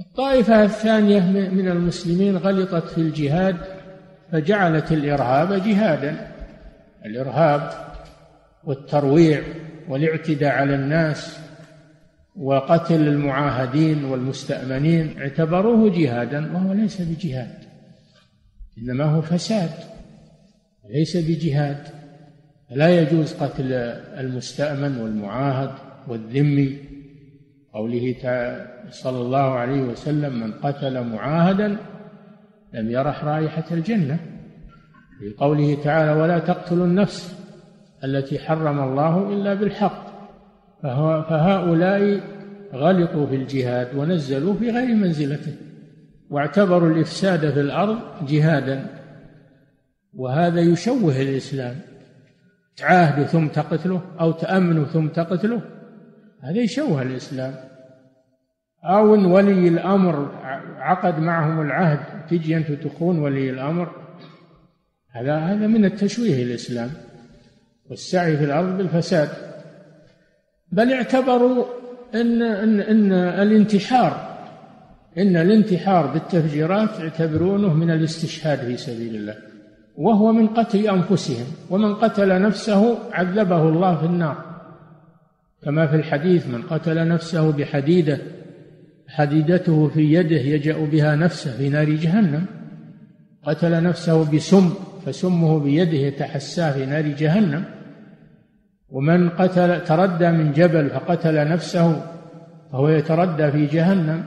الطائفة 0.00 0.64
الثانية 0.64 1.20
من 1.50 1.68
المسلمين 1.68 2.36
غلطت 2.36 2.88
في 2.88 2.98
الجهاد 2.98 3.56
فجعلت 4.32 4.92
الإرهاب 4.92 5.52
جهادا. 5.52 6.32
الإرهاب 7.06 7.70
والترويع 8.64 9.42
والاعتداء 9.88 10.52
على 10.52 10.74
الناس 10.74 11.38
وقتل 12.36 13.08
المعاهدين 13.08 14.04
والمستأمنين 14.04 15.20
اعتبروه 15.20 15.98
جهادا 15.98 16.52
وهو 16.54 16.72
ليس 16.72 17.02
بجهاد 17.02 17.54
إنما 18.78 19.04
هو 19.04 19.22
فساد 19.22 19.70
ليس 20.90 21.16
بجهاد. 21.16 21.86
لا 22.70 23.00
يجوز 23.00 23.32
قتل 23.32 23.72
المستأمن 24.18 24.96
والمعاهد 24.96 25.70
والذمي. 26.08 26.78
قوله 27.72 28.14
صلى 28.90 29.18
الله 29.18 29.54
عليه 29.54 29.80
وسلم 29.80 30.40
من 30.40 30.52
قتل 30.52 31.04
معاهدا 31.04 31.76
لم 32.74 32.90
يرح 32.90 33.24
رائحة 33.24 33.64
الجنة. 33.70 34.18
في 35.18 35.34
قوله 35.38 35.82
تعالى 35.84 36.12
ولا 36.12 36.38
تقتلوا 36.38 36.86
النفس 36.86 37.36
التي 38.04 38.38
حرم 38.38 38.80
الله 38.80 39.32
إلا 39.32 39.54
بالحق 39.54 40.10
فهؤلاء 40.82 42.20
غلطوا 42.74 43.26
في 43.26 43.36
الجهاد 43.36 43.94
ونزلوا 43.94 44.54
في 44.54 44.70
غير 44.70 44.94
منزلته 44.94 45.54
واعتبروا 46.30 46.90
الإفساد 46.90 47.50
في 47.50 47.60
الأرض 47.60 47.98
جهادا. 48.28 48.86
وهذا 50.14 50.60
يشوه 50.60 51.20
الإسلام. 51.20 51.76
تعاهدوا 52.76 53.24
ثم 53.24 53.46
تقتله 53.46 54.02
أو 54.20 54.32
تأمنوا 54.32 54.84
ثم 54.84 55.08
تقتله. 55.08 55.62
هذا 56.40 56.58
يشوه 56.58 57.02
الإسلام. 57.02 57.54
أو 58.84 59.34
ولي 59.34 59.68
الأمر 59.68 60.30
عقد 60.78 61.18
معهم 61.18 61.60
العهد 61.60 62.19
تجي 62.30 62.56
أنت 62.56 62.72
تخون 62.72 63.18
ولي 63.18 63.50
الأمر. 63.50 63.90
هذا 65.10 65.38
هذا 65.38 65.66
من 65.66 65.84
التشويه 65.84 66.42
الإسلام 66.42 66.90
والسعي 67.90 68.36
في 68.36 68.44
الأرض 68.44 68.76
بالفساد. 68.76 69.28
بل 70.72 70.92
اعتبروا 70.92 71.64
أن 72.14 72.42
أن 72.42 72.80
أن 72.80 73.12
الانتحار 73.12 74.30
إن 75.18 75.36
الانتحار 75.36 76.06
بالتفجيرات 76.06 77.00
يعتبرونه 77.00 77.74
من 77.74 77.90
الاستشهاد 77.90 78.58
في 78.58 78.76
سبيل 78.76 79.14
الله 79.14 79.36
وهو 79.96 80.32
من 80.32 80.46
قتل 80.46 80.88
أنفسهم 80.88 81.46
ومن 81.70 81.94
قتل 81.94 82.42
نفسه 82.42 82.98
عذبه 83.12 83.68
الله 83.68 83.96
في 83.96 84.06
النار. 84.06 84.50
كما 85.62 85.86
في 85.86 85.96
الحديث 85.96 86.46
من 86.46 86.62
قتل 86.62 87.08
نفسه 87.08 87.52
بحديدة 87.52 88.18
حديدته 89.10 89.88
في 89.88 90.14
يده 90.14 90.36
يجأ 90.36 90.78
بها 90.84 91.16
نفسه 91.16 91.56
في 91.56 91.68
نار 91.68 91.90
جهنم. 91.90 92.46
قتل 93.44 93.82
نفسه 93.82 94.30
بسم 94.30 94.74
فسمه 95.06 95.58
بيده 95.58 95.98
يتحساه 95.98 96.72
في 96.72 96.86
نار 96.86 97.02
جهنم. 97.02 97.64
ومن 98.88 99.30
قتل 99.30 99.84
تردى 99.84 100.30
من 100.30 100.52
جبل 100.52 100.90
فقتل 100.90 101.48
نفسه 101.48 102.02
فهو 102.72 102.88
يتردى 102.88 103.50
في 103.50 103.66
جهنم. 103.66 104.24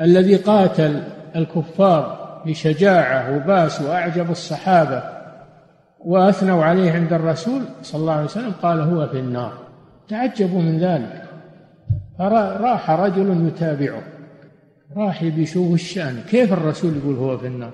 الذي 0.00 0.36
قاتل 0.36 1.02
الكفار 1.36 2.22
بشجاعة 2.46 3.36
وباس 3.36 3.80
وأعجب 3.80 4.30
الصحابة 4.30 5.02
وأثنوا 6.00 6.64
عليه 6.64 6.92
عند 6.92 7.12
الرسول 7.12 7.62
صلى 7.82 8.00
الله 8.00 8.12
عليه 8.12 8.24
وسلم 8.24 8.52
قال 8.62 8.80
هو 8.80 9.06
في 9.06 9.18
النار. 9.18 9.52
تعجبوا 10.08 10.62
من 10.62 10.78
ذلك. 10.78 11.21
راح 12.22 12.90
رجل 12.90 13.46
يتابعه. 13.46 14.02
راح 14.96 15.24
بيشوف 15.24 15.74
الشأن. 15.74 16.20
كيف 16.30 16.52
الرسول 16.52 16.96
يقول 16.96 17.16
هو 17.16 17.38
في 17.38 17.46
النار؟ 17.46 17.72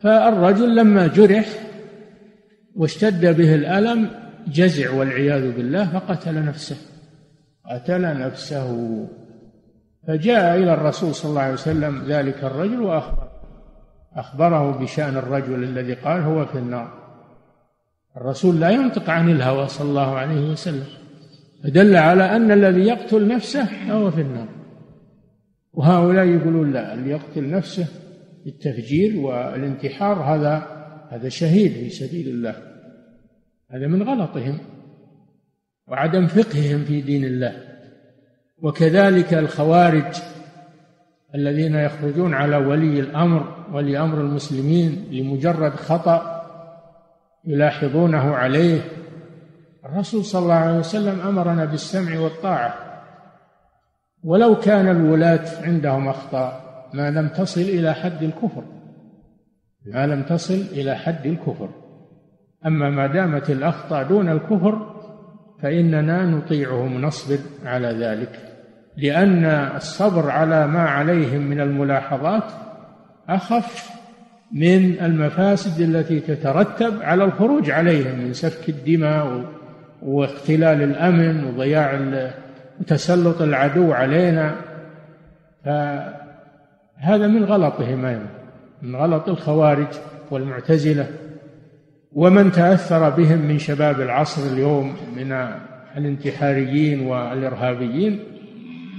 فالرجل 0.00 0.76
لما 0.76 1.06
جرح 1.06 1.46
واشتد 2.76 3.36
به 3.36 3.54
الألم 3.54 4.10
جزع 4.46 4.90
والعياذ 4.90 5.56
بالله 5.56 5.98
فقتل 5.98 6.44
نفسه. 6.44 6.76
قتل 7.70 8.18
نفسه. 8.18 8.68
فجاء 10.08 10.56
إلى 10.56 10.74
الرسول 10.74 11.14
صلى 11.14 11.30
الله 11.30 11.40
عليه 11.40 11.52
وسلم 11.52 12.04
ذلك 12.06 12.44
الرجل 12.44 12.80
وأخبر 12.80 13.28
أخبره 14.16 14.78
بشأن 14.78 15.16
الرجل 15.16 15.64
الذي 15.64 15.94
قال 15.94 16.20
هو 16.20 16.46
في 16.46 16.58
النار. 16.58 16.88
الرسول 18.16 18.60
لا 18.60 18.70
ينطق 18.70 19.10
عن 19.10 19.30
الهوى 19.30 19.68
صلى 19.68 19.88
الله 19.88 20.16
عليه 20.16 20.50
وسلم. 20.50 21.01
فدل 21.64 21.96
على 21.96 22.36
أن 22.36 22.50
الذي 22.50 22.80
يقتل 22.80 23.28
نفسه 23.28 23.92
هو 23.92 24.10
في 24.10 24.20
النار. 24.20 24.48
وهؤلاء 25.72 26.26
يقولون 26.26 26.72
لا 26.72 26.94
اللي 26.94 27.10
يقتل 27.10 27.50
نفسه 27.50 27.86
بالتفجير 28.44 29.20
والانتحار 29.20 30.16
هذا 30.16 30.66
هذا 31.10 31.28
شهيد 31.28 31.72
في 31.72 31.90
سبيل 31.90 32.28
الله. 32.28 32.54
هذا 33.70 33.86
من 33.86 34.02
غلطهم 34.02 34.58
وعدم 35.88 36.26
فقههم 36.26 36.84
في 36.84 37.00
دين 37.00 37.24
الله. 37.24 37.56
وكذلك 38.62 39.34
الخوارج 39.34 40.14
الذين 41.34 41.74
يخرجون 41.74 42.34
على 42.34 42.56
ولي 42.56 43.00
الأمر 43.00 43.66
ولي 43.72 43.98
أمر 43.98 44.20
المسلمين 44.20 45.04
لمجرد 45.10 45.72
خطأ 45.72 46.42
يلاحظونه 47.44 48.34
عليه 48.34 48.80
الرسول 49.86 50.24
صلى 50.24 50.42
الله 50.42 50.54
عليه 50.54 50.78
وسلم 50.78 51.20
أمرنا 51.20 51.64
بالسمع 51.64 52.18
والطاعة. 52.18 52.74
ولو 54.24 54.58
كان 54.58 54.88
الولاة 54.88 55.62
عندهم 55.62 56.08
أخطاء 56.08 56.62
ما 56.94 57.10
لم 57.10 57.28
تصل 57.28 57.60
إلى 57.60 57.94
حد 57.94 58.22
الكفر. 58.22 58.64
ما 59.86 60.06
لم 60.06 60.22
تصل 60.22 60.54
إلى 60.72 60.94
حد 60.94 61.26
الكفر. 61.26 61.68
أما 62.66 62.90
ما 62.90 63.06
دامت 63.06 63.50
الأخطاء 63.50 64.08
دون 64.08 64.28
الكفر 64.28 64.94
فإننا 65.62 66.26
نطيعهم 66.26 67.00
نصبر 67.00 67.38
على 67.64 67.88
ذلك. 67.88 68.52
لأن 68.96 69.44
الصبر 69.76 70.30
على 70.30 70.66
ما 70.66 70.82
عليهم 70.82 71.42
من 71.42 71.60
الملاحظات 71.60 72.44
أخف 73.28 73.90
من 74.52 75.00
المفاسد 75.00 75.80
التي 75.80 76.20
تترتب 76.20 77.02
على 77.02 77.24
الخروج 77.24 77.70
عليهم 77.70 78.18
من 78.18 78.32
سفك 78.32 78.68
الدماء 78.68 79.44
واختلال 80.04 80.82
الأمن 80.82 81.44
وضياع 81.44 82.00
وتسلط 82.80 83.42
العدو 83.42 83.92
علينا. 83.92 84.56
فهذا 85.64 87.26
من 87.26 87.44
غلطهم 87.44 88.04
أيضا 88.04 88.26
من 88.82 88.96
غلط 88.96 89.28
الخوارج 89.28 89.86
والمعتزلة. 90.30 91.06
ومن 92.12 92.52
تأثر 92.52 93.10
بهم 93.10 93.38
من 93.38 93.58
شباب 93.58 94.00
العصر 94.00 94.52
اليوم 94.52 94.96
من 95.16 95.32
الانتحاريين 95.96 97.00
والإرهابيين 97.00 98.20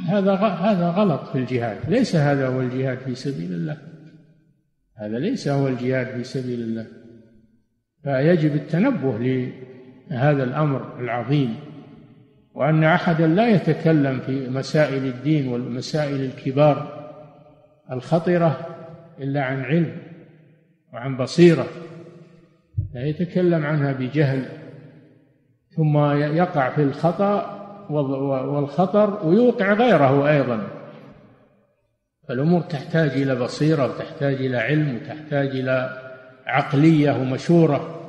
هذا 0.07 0.33
هذا 0.35 0.89
غلط 0.89 1.27
في 1.31 1.37
الجهاد. 1.37 1.77
ليس 1.87 2.15
هذا 2.15 2.47
هو 2.47 2.61
الجهاد 2.61 2.97
في 2.97 3.15
سبيل 3.15 3.53
الله. 3.53 3.77
هذا 4.97 5.19
ليس 5.19 5.47
هو 5.47 5.67
الجهاد 5.67 6.07
في 6.07 6.23
سبيل 6.23 6.59
الله. 6.59 6.85
فيجب 8.03 8.55
التنبه 8.55 9.17
لهذا 10.13 10.43
الأمر 10.43 10.99
العظيم 10.99 11.55
وأن 12.53 12.83
أحدا 12.83 13.27
لا 13.27 13.47
يتكلم 13.47 14.19
في 14.19 14.49
مسائل 14.49 15.05
الدين 15.05 15.47
والمسائل 15.47 16.21
الكبار 16.21 17.03
الخطرة 17.91 18.67
إلا 19.19 19.43
عن 19.43 19.61
علم 19.63 19.97
وعن 20.93 21.17
بصيرة. 21.17 21.65
لا 22.93 23.05
يتكلم 23.05 23.65
عنها 23.65 23.93
بجهل 23.93 24.45
ثم 25.75 25.97
يقع 26.13 26.69
في 26.69 26.83
الخطأ 26.83 27.59
والخطر 27.89 29.27
ويوقع 29.27 29.73
غيره 29.73 30.29
أيضا. 30.29 30.67
فالأمور 32.27 32.61
تحتاج 32.61 33.09
إلى 33.09 33.35
بصيرة 33.35 33.85
وتحتاج 33.85 34.33
إلى 34.33 34.57
علم 34.57 34.95
وتحتاج 34.95 35.47
إلى 35.47 35.99
عقلية 36.45 37.11
ومشورة. 37.11 38.02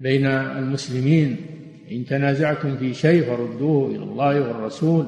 بين 0.00 0.26
المسلمين 0.26 1.36
إن 1.92 2.04
تنازعتم 2.04 2.76
في 2.76 2.94
شيء 2.94 3.24
فردوه 3.24 3.88
إلى 3.88 4.02
الله 4.02 4.40
والرسول 4.40 5.06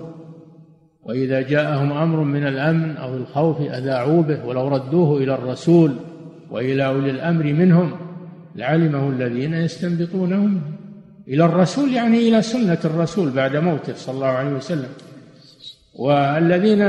وإذا 1.02 1.40
جاءهم 1.40 1.92
أمر 1.92 2.22
من 2.22 2.46
الأمن 2.46 2.96
أو 2.96 3.16
الخوف 3.16 3.60
أذاعوا 3.60 4.22
به 4.22 4.46
ولو 4.46 4.68
ردوه 4.68 5.18
إلى 5.18 5.34
الرسول 5.34 5.94
وإلى 6.50 6.86
أولي 6.86 7.10
الأمر 7.10 7.44
منهم 7.44 7.92
لعلمه 8.56 9.10
الذين 9.10 9.54
يستنبطونه 9.54 10.60
إلى 11.28 11.44
الرسول 11.44 11.92
يعني 11.92 12.28
إلى 12.28 12.42
سنة 12.42 12.78
الرسول 12.84 13.30
بعد 13.30 13.56
موته 13.56 13.94
صلى 13.94 14.14
الله 14.14 14.26
عليه 14.26 14.50
وسلم. 14.50 14.88
والذين 15.94 16.82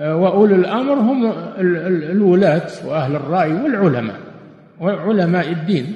وأولو 0.00 0.54
الأمر 0.54 0.94
هم 0.94 1.32
الولاة 2.10 2.68
وأهل 2.86 3.16
الرأي 3.16 3.52
والعلماء 3.52 4.16
وعلماء 4.80 5.52
الدين. 5.52 5.94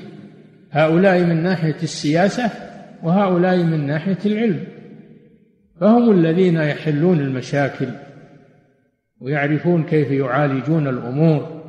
هؤلاء 0.71 1.25
من 1.25 1.43
ناحية 1.43 1.77
السياسة 1.83 2.51
وهؤلاء 3.03 3.57
من 3.57 3.87
ناحية 3.87 4.19
العلم. 4.27 4.65
فهم 5.81 6.11
الذين 6.11 6.57
يحلون 6.57 7.21
المشاكل 7.21 7.89
ويعرفون 9.21 9.85
كيف 9.85 10.11
يعالجون 10.11 10.89
الأمور. 10.89 11.63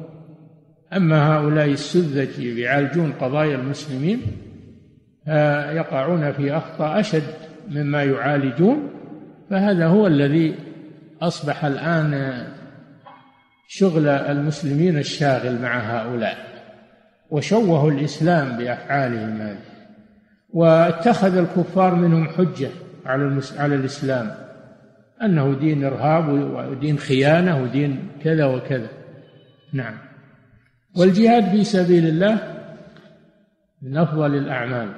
أما 0.93 1.37
هؤلاء 1.37 1.67
السذج 1.67 2.39
يعالجون 2.39 3.11
قضايا 3.11 3.55
المسلمين 3.55 4.21
يقعون 5.75 6.31
في 6.31 6.57
أخطاء 6.57 6.99
أشد 6.99 7.23
مما 7.69 8.03
يعالجون. 8.03 8.89
فهذا 9.49 9.87
هو 9.87 10.07
الذي 10.07 10.55
أصبح 11.21 11.65
الآن 11.65 12.43
شغل 13.67 14.07
المسلمين 14.07 14.97
الشاغل 14.97 15.61
مع 15.61 15.79
هؤلاء. 15.79 16.46
وشوهوا 17.29 17.91
الإسلام 17.91 18.57
بأفعالهم 18.57 19.41
هذه. 19.41 19.59
واتخذ 20.49 21.37
الكفار 21.37 21.95
منهم 21.95 22.27
حجة 22.27 22.69
على 23.05 23.41
على 23.57 23.75
الإسلام. 23.75 24.35
أنه 25.21 25.53
دين 25.59 25.83
إرهاب 25.83 26.29
ودين 26.69 26.97
خيانة 26.97 27.63
ودين 27.63 28.07
كذا 28.23 28.45
وكذا. 28.45 28.89
نعم. 29.73 29.93
والجهاد 30.97 31.49
في 31.49 31.63
سبيل 31.63 32.07
الله 32.07 32.57
من 33.81 33.97
أفضل 33.97 34.35
الأعمال. 34.35 34.89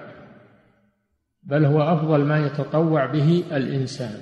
بل 1.43 1.65
هو 1.65 1.81
أفضل 1.81 2.25
ما 2.25 2.45
يتطوع 2.45 3.05
به 3.05 3.43
الإنسان. 3.51 4.17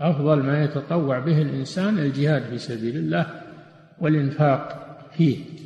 أفضل 0.00 0.42
ما 0.42 0.64
يتطوع 0.64 1.18
به 1.18 1.42
الإنسان 1.42 1.98
الجهاد 1.98 2.42
في 2.42 2.58
سبيل 2.58 2.96
الله 2.96 3.26
والإنفاق 4.00 4.86
فيه. 5.12 5.59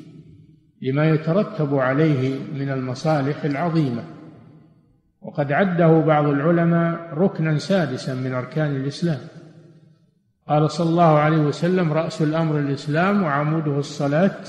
لما 0.85 1.09
يترتب 1.09 1.75
عليه 1.75 2.39
من 2.55 2.71
المصالح 2.71 3.45
العظيمة. 3.45 4.05
وقد 5.23 5.53
عده 5.53 6.01
بعض 6.01 6.25
العلماء 6.27 7.15
ركنا 7.15 7.59
سادسا 7.59 8.15
من 8.15 8.33
أركان 8.33 8.77
الإسلام. 8.77 9.19
قال 10.49 10.71
صلى 10.71 10.91
الله 10.91 11.19
عليه 11.19 11.39
وسلم 11.39 11.93
رأس 11.93 12.23
الأمر 12.23 12.59
الإسلام 12.59 13.23
وعموده 13.23 13.79
الصلاة 13.79 14.41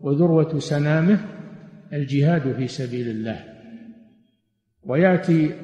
وذروة 0.00 0.58
سنامه 0.58 1.18
الجهاد 1.92 2.54
في 2.56 2.68
سبيل 2.68 3.08
الله. 3.08 3.44
ويأتي 4.82 5.54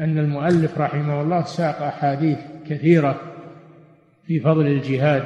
أن 0.00 0.18
المؤلف 0.18 0.78
رحمه 0.78 1.22
الله 1.22 1.44
ساق 1.44 1.82
أحاديث 1.82 2.38
كثيرة 2.68 3.20
في 4.26 4.40
فضل 4.40 4.66
الجهاد 4.66 5.24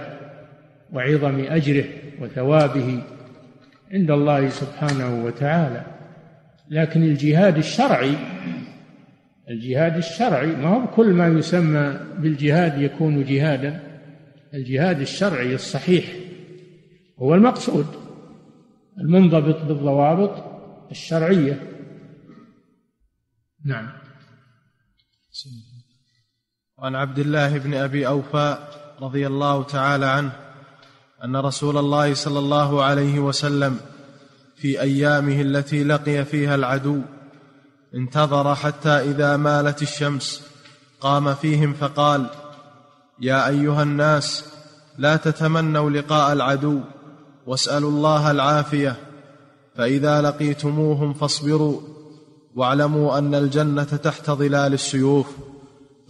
وعظم 0.93 1.45
أجره 1.49 1.85
وثوابه 2.21 3.03
عند 3.93 4.11
الله 4.11 4.49
سبحانه 4.49 5.25
وتعالى. 5.25 5.85
لكن 6.71 7.03
الجهاد 7.03 7.57
الشرعي 7.59 8.17
الجهاد 9.51 9.97
الشرعي 9.97 10.47
ما 10.47 10.69
هو 10.69 10.87
كل 10.87 11.13
ما 11.13 11.29
يسمى 11.29 12.01
بالجهاد 12.19 12.81
يكون 12.81 13.25
جهادا. 13.25 13.83
الجهاد 14.55 15.01
الشرعي 15.01 15.55
الصحيح 15.55 16.05
هو 17.19 17.35
المقصود 17.35 17.87
المنضبط 18.99 19.63
بالضوابط 19.63 20.45
الشرعية. 20.91 21.63
نعم. 23.65 23.89
وعن 26.79 26.95
عبد 26.95 27.19
الله 27.19 27.59
بن 27.59 27.75
أبي 27.75 28.07
اوفى 28.07 28.59
رضي 29.01 29.27
الله 29.27 29.63
تعالى 29.63 30.07
عنه 30.07 30.46
أن 31.25 31.37
رسول 31.37 31.79
الله 31.79 32.15
صلى 32.15 32.39
الله 32.39 32.83
عليه 32.83 33.19
وسلم 33.19 33.81
في 34.57 34.81
أيامه 34.81 35.41
التي 35.41 35.85
لقي 35.85 36.25
فيها 36.25 36.55
العدو 36.55 37.01
انتظر 37.95 38.55
حتى 38.55 38.89
إذا 38.89 39.37
مالت 39.37 39.83
الشمس 39.83 40.43
قام 41.01 41.35
فيهم 41.35 41.73
فقال 41.73 42.27
يا 43.21 43.49
أيها 43.49 43.83
الناس 43.83 44.45
لا 44.99 45.17
تتمنوا 45.17 45.91
لقاء 45.91 46.33
العدو 46.33 46.81
واسألوا 47.47 47.91
الله 47.91 48.31
العافية 48.31 48.97
فإذا 49.77 50.23
لقيتموهم 50.23 51.15
فاصبروا 51.15 51.81
واعلموا 52.55 53.19
أن 53.19 53.35
الجنة 53.35 53.85
تحت 53.85 54.31
ظلال 54.31 54.73
السيوف. 54.73 55.27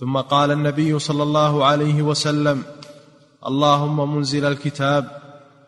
ثم 0.00 0.16
قال 0.16 0.50
النبي 0.50 0.98
صلى 0.98 1.22
الله 1.22 1.64
عليه 1.64 2.02
وسلم 2.02 2.62
اللهم 3.46 4.16
منزل 4.16 4.44
الكتاب 4.44 5.04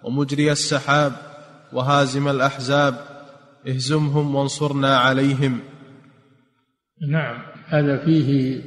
ومجري 0.03 0.53
السحاب 0.53 1.12
وهازم 1.73 2.29
الأحزاب 2.29 2.95
اهزمهم 3.69 4.35
وانصرنا 4.35 4.97
عليهم. 4.97 5.61
نعم 7.11 7.38
هذا 7.69 7.97
فيه 8.05 8.61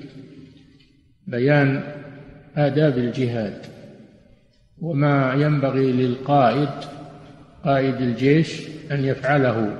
بيان 1.27 1.83
آداب 2.55 2.97
الجهاد 2.97 3.65
وما 4.81 5.33
ينبغي 5.33 5.91
للقائد 5.91 6.69
قائد 7.65 7.95
الجيش 7.95 8.67
أن 8.91 9.05
يفعله. 9.05 9.77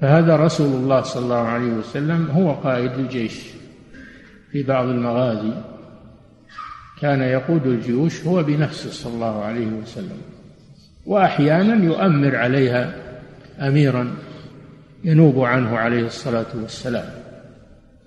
فهذا 0.00 0.36
رسول 0.36 0.66
الله 0.66 1.00
صلى 1.02 1.22
الله 1.24 1.36
عليه 1.36 1.72
وسلم 1.72 2.30
هو 2.30 2.52
قائد 2.52 2.92
الجيش 2.92 3.40
في 4.52 4.62
بعض 4.62 4.86
المغازي. 4.88 5.75
كان 7.00 7.20
يقود 7.20 7.66
الجيوش 7.66 8.24
هو 8.26 8.42
بنفسه 8.42 8.90
صلى 8.90 9.14
الله 9.14 9.44
عليه 9.44 9.66
وسلم. 9.66 10.18
وأحيانا 11.06 11.84
يؤمر 11.84 12.36
عليها 12.36 12.94
أميرا 13.60 14.14
ينوب 15.04 15.40
عنه 15.40 15.76
عليه 15.76 16.06
الصلاة 16.06 16.46
والسلام. 16.54 17.04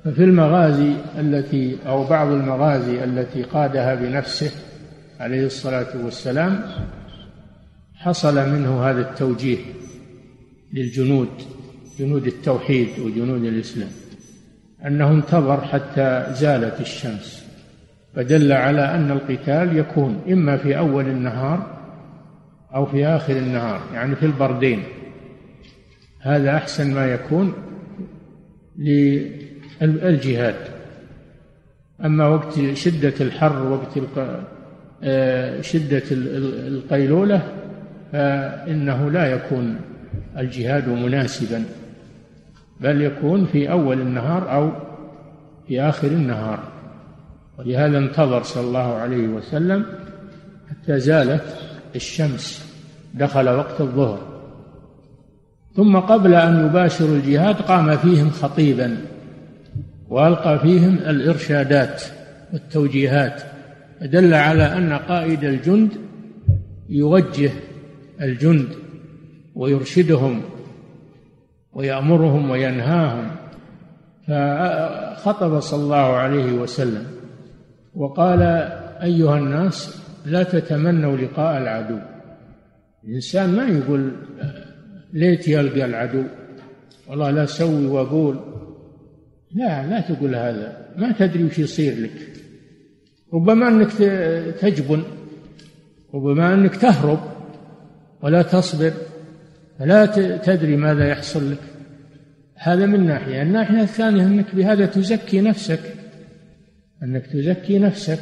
ففي 0.05 0.23
المغازي 0.23 0.93
التي 1.19 1.77
أو 1.87 2.03
بعض 2.03 2.27
المغازي 2.27 3.03
التي 3.03 3.43
قادها 3.43 3.95
بنفسه 3.95 4.51
عليه 5.19 5.45
الصلاة 5.45 6.05
والسلام 6.05 6.61
حصل 7.95 8.49
منه 8.49 8.83
هذا 8.83 9.01
التوجيه 9.01 9.57
للجنود 10.73 11.29
جنود 11.99 12.27
التوحيد 12.27 12.99
وجنود 12.99 13.43
الإسلام 13.43 13.89
أنه 14.85 15.11
انتظر 15.11 15.61
حتى 15.61 16.27
زالت 16.33 16.81
الشمس. 16.81 17.48
فدل 18.15 18.51
على 18.51 18.81
أن 18.81 19.11
القتال 19.11 19.77
يكون 19.77 20.21
إما 20.29 20.57
في 20.57 20.77
أول 20.77 21.05
النهار 21.05 21.79
أو 22.75 22.85
في 22.85 23.07
آخر 23.07 23.37
النهار 23.37 23.81
يعني 23.93 24.15
في 24.15 24.25
البردين. 24.25 24.83
هذا 26.19 26.55
أحسن 26.55 26.93
ما 26.93 27.05
يكون 27.05 27.53
للجهاد. 29.81 30.55
أما 32.05 32.27
وقت 32.27 32.73
شدة 32.73 33.13
الحر 33.21 33.63
وقت 33.63 34.23
آه، 35.03 35.61
شدة 35.61 36.03
القيلولة 36.11 37.41
فإنه 38.11 39.11
لا 39.11 39.25
يكون 39.25 39.75
الجهاد 40.37 40.89
مناسبا 40.89 41.63
بل 42.81 43.01
يكون 43.01 43.45
في 43.45 43.71
أول 43.71 44.01
النهار 44.01 44.53
أو 44.53 44.71
في 45.67 45.81
آخر 45.81 46.07
النهار. 46.07 46.78
ولهذا 47.59 47.97
انتظر 47.97 48.43
صلى 48.43 48.67
الله 48.67 48.93
عليه 48.93 49.27
وسلم 49.27 49.85
حتى 50.69 50.99
زالت 50.99 51.43
الشمس 51.95 52.65
دخل 53.13 53.49
وقت 53.49 53.81
الظهر. 53.81 54.19
ثم 55.75 55.97
قبل 55.99 56.33
أن 56.33 56.65
يباشروا 56.65 57.15
الجهاد 57.15 57.55
قام 57.55 57.97
فيهم 57.97 58.29
خطيبا 58.29 58.97
وألقى 60.09 60.59
فيهم 60.59 60.93
الإرشادات 60.93 62.03
والتوجيهات 62.53 63.41
دل 64.01 64.33
على 64.33 64.63
أن 64.63 64.93
قائد 64.93 65.43
الجند 65.43 65.89
يوجه 66.89 67.51
الجند 68.21 68.67
ويرشدهم 69.55 70.41
ويأمرهم 71.73 72.49
وينهاهم. 72.49 73.31
فخطب 74.27 75.59
صلى 75.59 75.83
الله 75.83 76.15
عليه 76.15 76.51
وسلم. 76.51 77.18
وقال 77.99 78.41
أيها 79.03 79.37
الناس 79.37 80.01
لا 80.25 80.43
تتمنوا 80.43 81.17
لقاء 81.17 81.57
العدو. 81.57 81.99
الإنسان 83.03 83.49
ما 83.49 83.63
يقول 83.63 84.11
ليت 85.13 85.47
يلقى 85.47 85.85
العدو. 85.85 86.23
والله 87.07 87.31
لا 87.31 87.45
سوي 87.45 87.85
وأقول 87.85 88.39
لا 89.55 89.87
لا 89.87 89.99
تقول 89.99 90.35
هذا. 90.35 90.85
ما 90.97 91.11
تدري 91.11 91.43
وش 91.43 91.59
يصير 91.59 91.93
لك. 91.99 92.11
ربما 93.33 93.67
أنك 93.67 93.91
تجبن. 94.61 95.03
ربما 96.13 96.53
أنك 96.53 96.75
تهرب 96.75 97.19
ولا 98.21 98.41
تصبر. 98.41 98.91
فلا 99.79 100.05
تدري 100.37 100.75
ماذا 100.77 101.07
يحصل 101.07 101.51
لك. 101.51 101.63
هذا 102.55 102.85
من 102.85 103.05
ناحية. 103.07 103.41
الناحية 103.41 103.81
الثانية 103.81 104.23
أنك 104.23 104.55
بهذا 104.55 104.85
تزكي 104.85 105.41
نفسك. 105.41 105.79
أنك 107.03 107.25
تزكي 107.25 107.79
نفسك. 107.79 108.19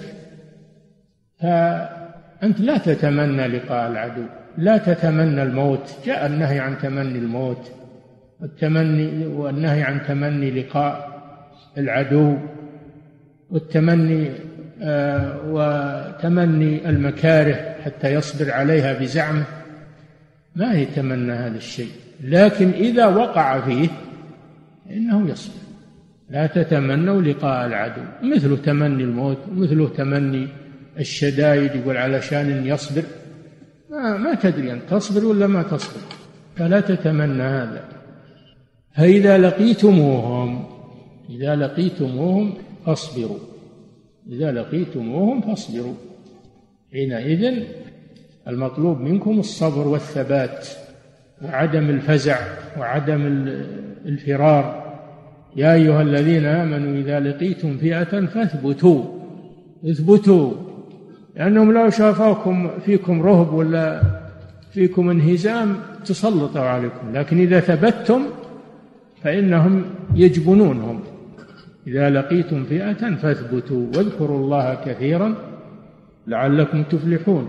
فأنت 1.40 2.60
لا 2.60 2.78
تتمنى 2.78 3.48
لقاء 3.48 3.92
العدو 3.92 4.24
لا 4.58 4.78
تتمنى 4.78 5.44
الموت. 5.44 5.98
جاء 6.06 6.26
النهي 6.26 6.60
عن 6.60 6.78
تمني 6.78 7.20
الموت 7.20 7.72
والتمني 8.42 9.28
والنهي 9.28 9.84
عن 9.84 10.02
تمني 10.08 10.52
لقاء 10.52 11.22
العدو 11.78 12.38
والتمني 13.50 14.32
آه 14.82 15.40
وتمني 15.48 16.90
المكاره 16.90 17.76
حتى 17.86 18.14
يصبر 18.14 18.52
عليها 18.52 19.00
بزعمه. 19.00 19.44
ما 20.56 20.74
يتمنى 20.74 21.32
هذا 21.32 21.58
الشيء. 21.58 21.92
لكن 22.24 22.70
إذا 22.70 23.06
وقع 23.06 23.60
فيه 23.60 23.90
إنه 24.90 25.30
يصبر. 25.30 25.67
لا 26.30 26.48
تتمنوا 26.48 27.22
لقاء 27.22 27.66
العدو. 27.68 28.02
مثل 28.24 28.62
تمني 28.62 29.04
الموت 29.04 29.38
مثل 29.52 29.90
تمني 29.98 30.48
الشدائد 31.00 31.76
يقول 31.76 31.98
علشان 31.98 32.66
يصبر. 32.66 33.04
ما, 33.90 34.18
ما 34.18 34.34
تدري 34.34 34.72
أن 34.72 34.80
تصبر 34.90 35.26
ولا 35.26 35.48
ما 35.48 35.64
تصبر. 35.64 36.02
فلا 36.56 36.80
تتمنى 36.80 37.44
هذا. 37.44 37.84
فإذا 38.96 39.38
لقيتموهم 39.38 40.66
إذا 41.30 41.56
لقيتموهم 41.56 42.54
فاصبروا. 42.86 43.40
إذا 44.30 44.52
لقيتموهم 44.52 45.42
فاصبروا. 45.42 45.96
حينئذ 46.92 47.64
المطلوب 48.48 49.02
منكم 49.02 49.40
الصبر 49.40 49.88
والثبات 49.88 50.68
وعدم 51.42 51.90
الفزع 51.90 52.40
وعدم 52.80 53.26
الفرار. 54.06 54.87
يا 55.56 55.74
أيها 55.74 56.02
الذين 56.02 56.46
آمنوا 56.46 57.02
إذا 57.02 57.20
لقيتم 57.20 57.78
فئة 57.78 58.26
فاثبتوا 58.26 59.04
اثبتوا 59.86 60.52
لأنهم 61.36 61.72
لو 61.72 61.90
شافوكم 61.90 62.70
فيكم 62.86 63.22
رهب 63.22 63.54
ولا 63.54 64.02
فيكم 64.72 65.10
انهزام 65.10 65.76
تسلطوا 66.06 66.62
عليكم 66.62 67.14
لكن 67.14 67.40
إذا 67.40 67.60
ثبتتم 67.60 68.22
فإنهم 69.24 69.86
يجبنونهم. 70.16 71.00
إذا 71.88 72.10
لقيتم 72.10 72.64
فئة 72.64 73.16
فاثبتوا 73.16 73.86
واذكروا 73.96 74.40
الله 74.40 74.78
كثيرا 74.86 75.36
لعلكم 76.28 76.84
تفلحون. 76.84 77.48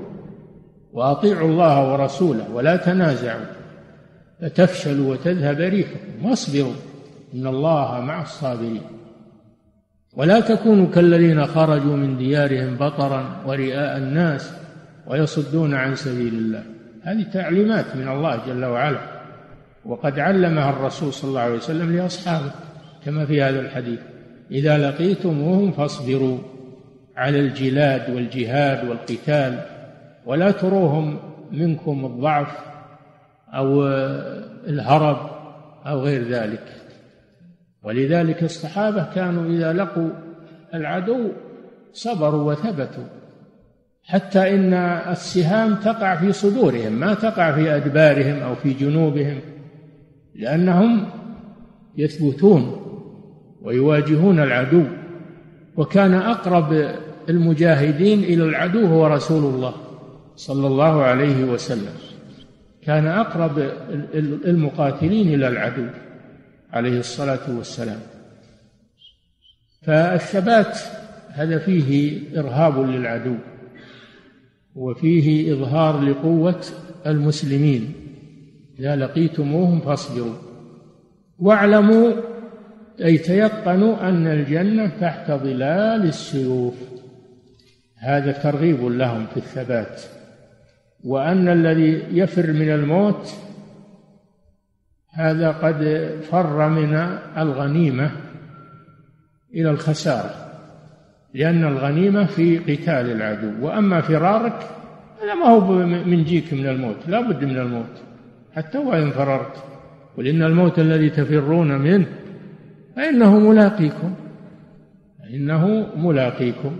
وأطيعوا 0.92 1.48
الله 1.48 1.92
ورسوله 1.92 2.54
ولا 2.54 2.76
تنازعوا 2.76 3.44
فتفشلوا 4.40 5.12
وتذهب 5.12 5.60
ريحكم 5.60 6.24
واصبروا. 6.24 6.72
إن 7.34 7.46
الله 7.46 8.00
مع 8.00 8.22
الصابرين 8.22 8.82
ولا 10.16 10.40
تكونوا 10.40 10.86
كالذين 10.86 11.46
خرجوا 11.46 11.96
من 11.96 12.16
ديارهم 12.16 12.76
بطرا 12.76 13.42
ورئاء 13.46 13.98
الناس 13.98 14.52
ويصدون 15.06 15.74
عن 15.74 15.94
سبيل 15.94 16.34
الله 16.34 16.62
هذه 17.02 17.22
تعليمات 17.22 17.96
من 17.96 18.08
الله 18.08 18.40
جل 18.46 18.64
وعلا. 18.64 19.00
وقد 19.84 20.18
علمها 20.18 20.70
الرسول 20.70 21.12
صلى 21.12 21.28
الله 21.28 21.40
عليه 21.40 21.56
وسلم 21.56 21.96
لأصحابه 21.96 22.50
كما 23.04 23.26
في 23.26 23.42
هذا 23.42 23.60
الحديث. 23.60 24.00
إذا 24.50 24.78
لقيتموهم 24.78 25.72
فاصبروا 25.72 26.38
على 27.16 27.40
الجلاد 27.40 28.10
والجهاد 28.10 28.88
والقتال 28.88 29.60
ولا 30.26 30.50
تروهم 30.50 31.18
منكم 31.52 32.04
الضعف 32.04 32.56
أو 33.54 33.86
الهرب 34.66 35.30
أو 35.86 36.00
غير 36.00 36.22
ذلك. 36.22 36.62
ولذلك 37.82 38.42
الصحابة 38.42 39.14
كانوا 39.14 39.46
إذا 39.46 39.72
لقوا 39.72 40.10
العدو 40.74 41.28
صبروا 41.92 42.52
وثبتوا 42.52 43.04
حتى 44.08 44.54
إن 44.54 44.74
السهام 45.10 45.74
تقع 45.74 46.16
في 46.16 46.32
صدورهم 46.32 46.92
ما 46.92 47.14
تقع 47.14 47.52
في 47.52 47.76
أدبارهم 47.76 48.42
أو 48.42 48.54
في 48.54 48.72
جنوبهم 48.72 49.40
لأنهم 50.34 51.06
يثبتون 51.96 52.76
ويواجهون 53.62 54.40
العدو. 54.40 54.84
وكان 55.76 56.14
أقرب 56.14 56.94
المجاهدين 57.28 58.18
إلى 58.18 58.44
العدو 58.44 58.86
هو 58.86 59.06
رسول 59.06 59.54
الله 59.54 59.74
صلى 60.36 60.66
الله 60.66 61.02
عليه 61.02 61.44
وسلم. 61.44 61.92
كان 62.82 63.06
أقرب 63.06 63.58
المقاتلين 64.44 65.34
إلى 65.34 65.48
العدو. 65.48 65.86
عليه 66.72 66.98
الصلاة 66.98 67.56
والسلام. 67.56 68.00
فالثبات 69.82 70.78
هذا 71.28 71.58
فيه 71.58 72.20
إرهاب 72.38 72.78
للعدو 72.78 73.34
وفيه 74.74 75.52
إظهار 75.52 76.00
لقوة 76.00 76.64
المسلمين. 77.06 77.92
إذا 78.78 78.96
لقيتموهم 78.96 79.80
فاصبروا. 79.80 80.34
واعلموا 81.38 82.12
أي 83.04 83.18
تيقنوا 83.18 84.08
أن 84.08 84.26
الجنة 84.26 84.86
تحت 85.00 85.30
ظلال 85.30 86.04
السيوف. 86.04 86.74
هذا 87.96 88.32
ترغيب 88.32 88.84
لهم 88.84 89.26
في 89.26 89.36
الثبات. 89.36 90.02
وأن 91.04 91.48
الذي 91.48 92.02
يفر 92.12 92.52
من 92.52 92.70
الموت 92.70 93.34
هذا 95.18 95.50
قد 95.50 96.10
فر 96.30 96.68
من 96.68 96.94
الغنيمة 97.38 98.10
إلى 99.54 99.70
الخسارة 99.70 100.30
لأن 101.34 101.64
الغنيمة 101.64 102.26
في 102.26 102.58
قتال 102.58 103.10
العدو 103.10 103.66
وأما 103.66 104.00
فرارك 104.00 104.62
هذا 105.22 105.34
ما 105.34 105.46
هو 105.46 105.72
من 105.86 106.24
جيك 106.24 106.54
من 106.54 106.66
الموت 106.66 106.96
لا 107.08 107.20
بد 107.20 107.44
من 107.44 107.58
الموت 107.58 108.02
حتى 108.52 108.78
وإن 108.78 109.10
فررت. 109.10 109.64
قل 110.16 110.26
إن 110.26 110.42
الموت 110.42 110.78
الذي 110.78 111.10
تفرون 111.10 111.78
منه 111.78 112.06
فإنه 112.96 113.38
ملاقيكم 113.38 114.14
فإنه 115.18 115.86
ملاقيكم. 115.96 116.76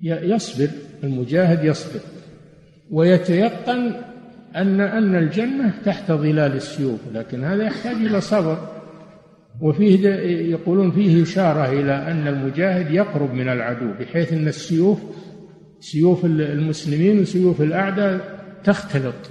فيصبر 0.00 0.68
المجاهد 1.04 1.64
يصبر 1.64 2.00
ويتيقن 2.90 3.92
أن 4.56 4.80
أن 4.80 5.14
الجنة 5.14 5.74
تحت 5.84 6.12
ظلال 6.12 6.54
السيوف 6.54 7.00
لكن 7.14 7.44
هذا 7.44 7.64
يحتاج 7.64 7.96
إلى 7.96 8.20
صبر. 8.20 8.68
وفيه 9.60 10.08
يقولون 10.50 10.90
فيه 10.90 11.22
إشارة 11.22 11.72
إلى 11.80 11.92
أن 11.92 12.28
المجاهد 12.28 12.90
يقرب 12.90 13.34
من 13.34 13.48
العدو 13.48 13.92
بحيث 14.00 14.32
أن 14.32 14.48
السيوف 14.48 14.98
سيوف 15.80 16.24
المسلمين 16.24 17.20
وسيوف 17.20 17.62
الأعداء 17.62 18.38
تختلط. 18.64 19.30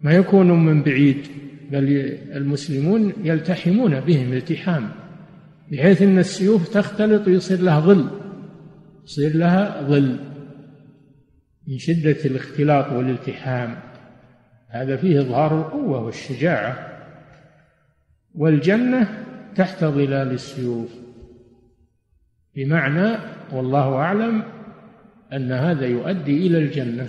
ما 0.00 0.12
يكون 0.12 0.64
من 0.66 0.82
بعيد 0.82 1.26
بل 1.70 2.16
المسلمون 2.34 3.12
يلتحمون 3.24 4.00
بهم 4.00 4.32
التحام 4.32 4.88
بحيث 5.72 6.02
أن 6.02 6.18
السيوف 6.18 6.68
تختلط 6.68 7.28
ويصير 7.28 7.60
لها 7.60 7.80
ظل 7.80 8.06
يصير 9.04 9.36
لها 9.36 9.82
ظل. 9.88 10.31
من 11.72 11.78
شدة 11.78 12.16
الاختلاط 12.24 12.92
والالتحام. 12.92 13.76
هذا 14.68 14.96
فيه 14.96 15.20
إظهار 15.20 15.60
القوة 15.60 16.04
والشجاعة. 16.04 16.88
والجنة 18.34 19.24
تحت 19.56 19.84
ظلال 19.84 20.30
السيوف. 20.32 20.90
بمعنى 22.56 23.16
والله 23.52 23.94
أعلم 23.94 24.42
أن 25.32 25.52
هذا 25.52 25.86
يؤدي 25.86 26.46
إلى 26.46 26.58
الجنة 26.58 27.06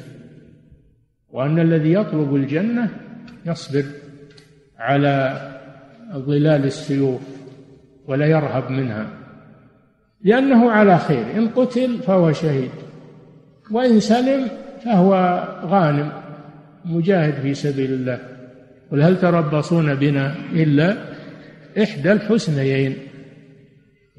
وأن 1.31 1.59
الذي 1.59 1.93
يطلب 1.93 2.35
الجنة 2.35 2.89
يصبر 3.45 3.85
على 4.77 5.41
ظلال 6.13 6.65
السيوف 6.65 7.21
ولا 8.07 8.25
يرهب 8.25 8.71
منها 8.71 9.07
لأنه 10.21 10.71
على 10.71 10.97
خير. 10.97 11.37
إن 11.37 11.49
قتل 11.49 11.97
فهو 11.97 12.31
شهيد. 12.31 12.71
وإن 13.71 13.99
سلم 13.99 14.47
فهو 14.85 15.13
غانم 15.65 16.11
مجاهد 16.85 17.33
في 17.41 17.53
سبيل 17.53 17.93
الله. 17.93 18.19
قل 18.91 19.01
هل 19.01 19.19
تربصون 19.21 19.95
بنا 19.95 20.35
إلا 20.51 20.97
إحدى 21.83 22.11
الحسنيين؟ 22.11 22.97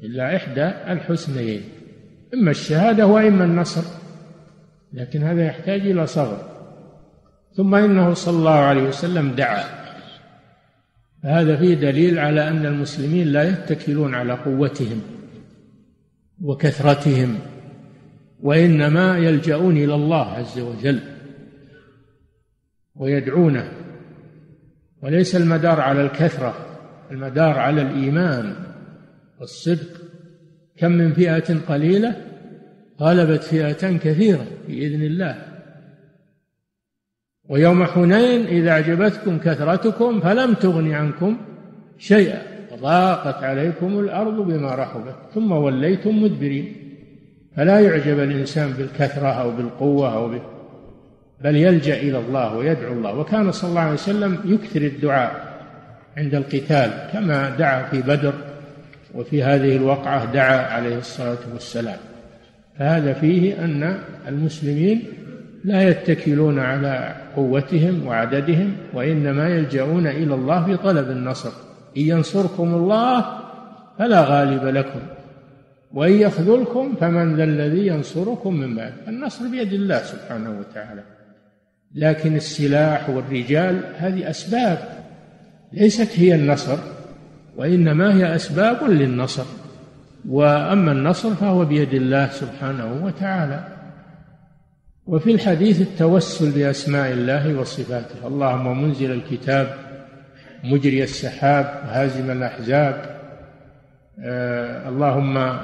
إلا 0.03 0.35
إحدى 0.35 0.65
الحسنيين. 0.65 1.61
إما 2.33 2.51
الشهادة 2.51 3.07
وإما 3.07 3.43
النصر 3.43 3.83
لكن 4.93 5.23
هذا 5.23 5.45
يحتاج 5.45 5.81
إلى 5.81 6.07
صبر. 6.07 6.37
ثم 7.53 7.75
إنه 7.75 8.13
صلى 8.13 8.37
الله 8.37 8.51
عليه 8.51 8.83
وسلم 8.83 9.31
دعا. 9.31 9.63
هذا 11.23 11.57
فيه 11.57 11.73
دليل 11.73 12.19
على 12.19 12.47
أن 12.47 12.65
المسلمين 12.65 13.27
لا 13.27 13.43
يتكلون 13.49 14.15
على 14.15 14.33
قوتهم 14.33 15.01
وكثرتهم. 16.41 17.39
وإنما 18.39 19.17
يلجؤون 19.17 19.77
إلى 19.77 19.95
الله 19.95 20.31
عز 20.31 20.59
وجل 20.59 20.99
ويدعونه. 22.95 23.71
وليس 25.01 25.35
المدار 25.35 25.81
على 25.81 26.01
الكثرة 26.01 26.55
المدار 27.11 27.59
على 27.59 27.81
الإيمان 27.81 28.55
والصدق. 29.39 30.01
كم 30.77 30.91
من 30.91 31.13
فئة 31.13 31.59
قليلة 31.67 32.21
غلبت 33.01 33.43
فئة 33.43 33.97
كثيرة 33.97 34.47
بإذن 34.67 35.01
الله. 35.01 35.45
ويوم 37.49 37.85
حنين 37.85 38.45
إذا 38.45 38.71
أعجبتكم 38.71 39.37
كثرتكم 39.37 40.19
فلم 40.19 40.53
تغن 40.53 40.91
عنكم 40.91 41.37
شيئا 41.97 42.41
وضاقت 42.71 43.43
عليكم 43.43 43.99
الأرض 43.99 44.47
بما 44.47 44.75
رحبت 44.75 45.15
ثم 45.33 45.51
وليتم 45.51 46.23
مدبرين. 46.23 46.84
فلا 47.57 47.79
يعجب 47.79 48.19
الإنسان 48.19 48.71
بالكثرة 48.71 49.27
أو 49.27 49.51
بالقوة 49.51 50.13
أو 50.13 50.27
بال... 50.29 50.41
بل 51.43 51.55
يلجأ 51.55 51.97
إلى 51.97 52.19
الله 52.19 52.55
ويدعو 52.55 52.93
الله. 52.93 53.15
وكان 53.17 53.51
صلى 53.51 53.69
الله 53.69 53.81
عليه 53.81 53.93
وسلم 53.93 54.39
يكثر 54.45 54.81
الدعاء 54.81 55.55
عند 56.17 56.35
القتال 56.35 56.91
كما 57.13 57.49
دعا 57.49 57.83
في 57.83 58.01
بدر 58.01 58.33
وفي 59.13 59.43
هذه 59.43 59.75
الوقعة 59.75 60.33
دعا 60.33 60.57
عليه 60.57 60.97
الصلاة 60.97 61.37
والسلام. 61.53 61.97
فهذا 62.79 63.13
فيه 63.13 63.65
أن 63.65 63.99
المسلمين 64.27 65.03
لا 65.63 65.89
يتكلون 65.89 66.59
على 66.59 67.15
قوتهم 67.35 68.07
وعددهم 68.07 68.75
وإنما 68.93 69.49
يلجؤون 69.49 70.07
إلى 70.07 70.33
الله 70.33 70.65
في 70.65 70.77
طلب 70.77 71.11
النصر. 71.11 71.51
إن 71.97 72.01
ينصركم 72.01 72.73
الله 72.73 73.25
فلا 73.99 74.21
غالب 74.21 74.65
لكم. 74.65 74.99
وإن 75.93 76.13
يخذلكم 76.13 76.95
فمن 76.99 77.35
ذا 77.35 77.43
الذي 77.43 77.87
ينصركم 77.87 78.53
من 78.53 78.75
بعد. 78.75 78.93
النصر 79.07 79.47
بيد 79.47 79.73
الله 79.73 80.03
سبحانه 80.03 80.59
وتعالى. 80.59 81.03
لكن 81.95 82.35
السلاح 82.35 83.09
والرجال 83.09 83.81
هذه 83.97 84.29
أسباب. 84.29 84.77
ليست 85.73 86.19
هي 86.19 86.35
النصر 86.35 86.77
وإنما 87.57 88.15
هي 88.15 88.35
أسباب 88.35 88.83
للنصر. 88.83 89.45
وأما 90.29 90.91
النصر 90.91 91.33
فهو 91.33 91.65
بيد 91.65 91.93
الله 91.93 92.27
سبحانه 92.27 93.05
وتعالى. 93.05 93.67
وفي 95.05 95.31
الحديث 95.31 95.81
التوسل 95.81 96.51
بأسماء 96.51 97.11
الله 97.11 97.59
وصفاته. 97.59 98.27
اللهم 98.27 98.83
منزل 98.83 99.11
الكتاب 99.11 99.75
مجري 100.63 101.03
السحاب 101.03 101.65
هازم 101.85 102.31
الأحزاب. 102.31 103.15
آه 104.19 104.89
اللهم 104.89 105.59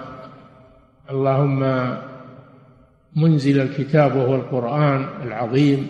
اللهم 1.12 1.94
منزل 3.16 3.62
الكتاب 3.62 4.16
وهو 4.16 4.36
القرآن 4.36 5.06
العظيم 5.24 5.88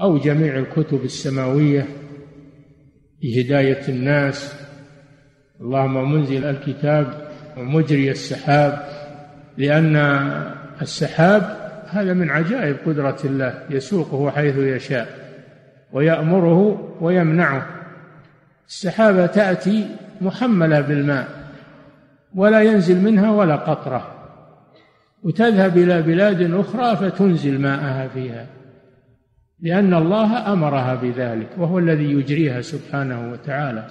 أو 0.00 0.18
جميع 0.18 0.58
الكتب 0.58 1.04
السماوية 1.04 1.86
بهداية 3.22 3.88
الناس. 3.88 4.54
اللهم 5.60 6.12
منزل 6.12 6.44
الكتاب 6.44 7.28
ومجري 7.56 8.10
السحاب 8.10 8.88
لأن 9.58 9.96
السحاب 10.82 11.56
هذا 11.88 12.14
من 12.14 12.30
عجائب 12.30 12.76
قدرة 12.86 13.18
الله 13.24 13.62
يسوقه 13.70 14.30
حيث 14.30 14.56
يشاء 14.56 15.08
ويأمره 15.92 16.88
ويمنعه. 17.00 17.66
السحابة 18.68 19.26
تأتي 19.26 19.86
محملة 20.20 20.80
بالماء 20.80 21.37
ولا 22.34 22.62
ينزل 22.62 23.00
منها 23.00 23.30
ولا 23.30 23.56
قطرة. 23.56 24.14
وتذهب 25.22 25.78
إلى 25.78 26.02
بلاد 26.02 26.52
أخرى 26.54 26.96
فتنزل 26.96 27.60
ماءها 27.60 28.08
فيها 28.08 28.46
لأن 29.60 29.94
الله 29.94 30.52
أمرها 30.52 30.94
بذلك 30.94 31.48
وهو 31.58 31.78
الذي 31.78 32.12
يجريها 32.12 32.60
سبحانه 32.60 33.32
وتعالى. 33.32 33.86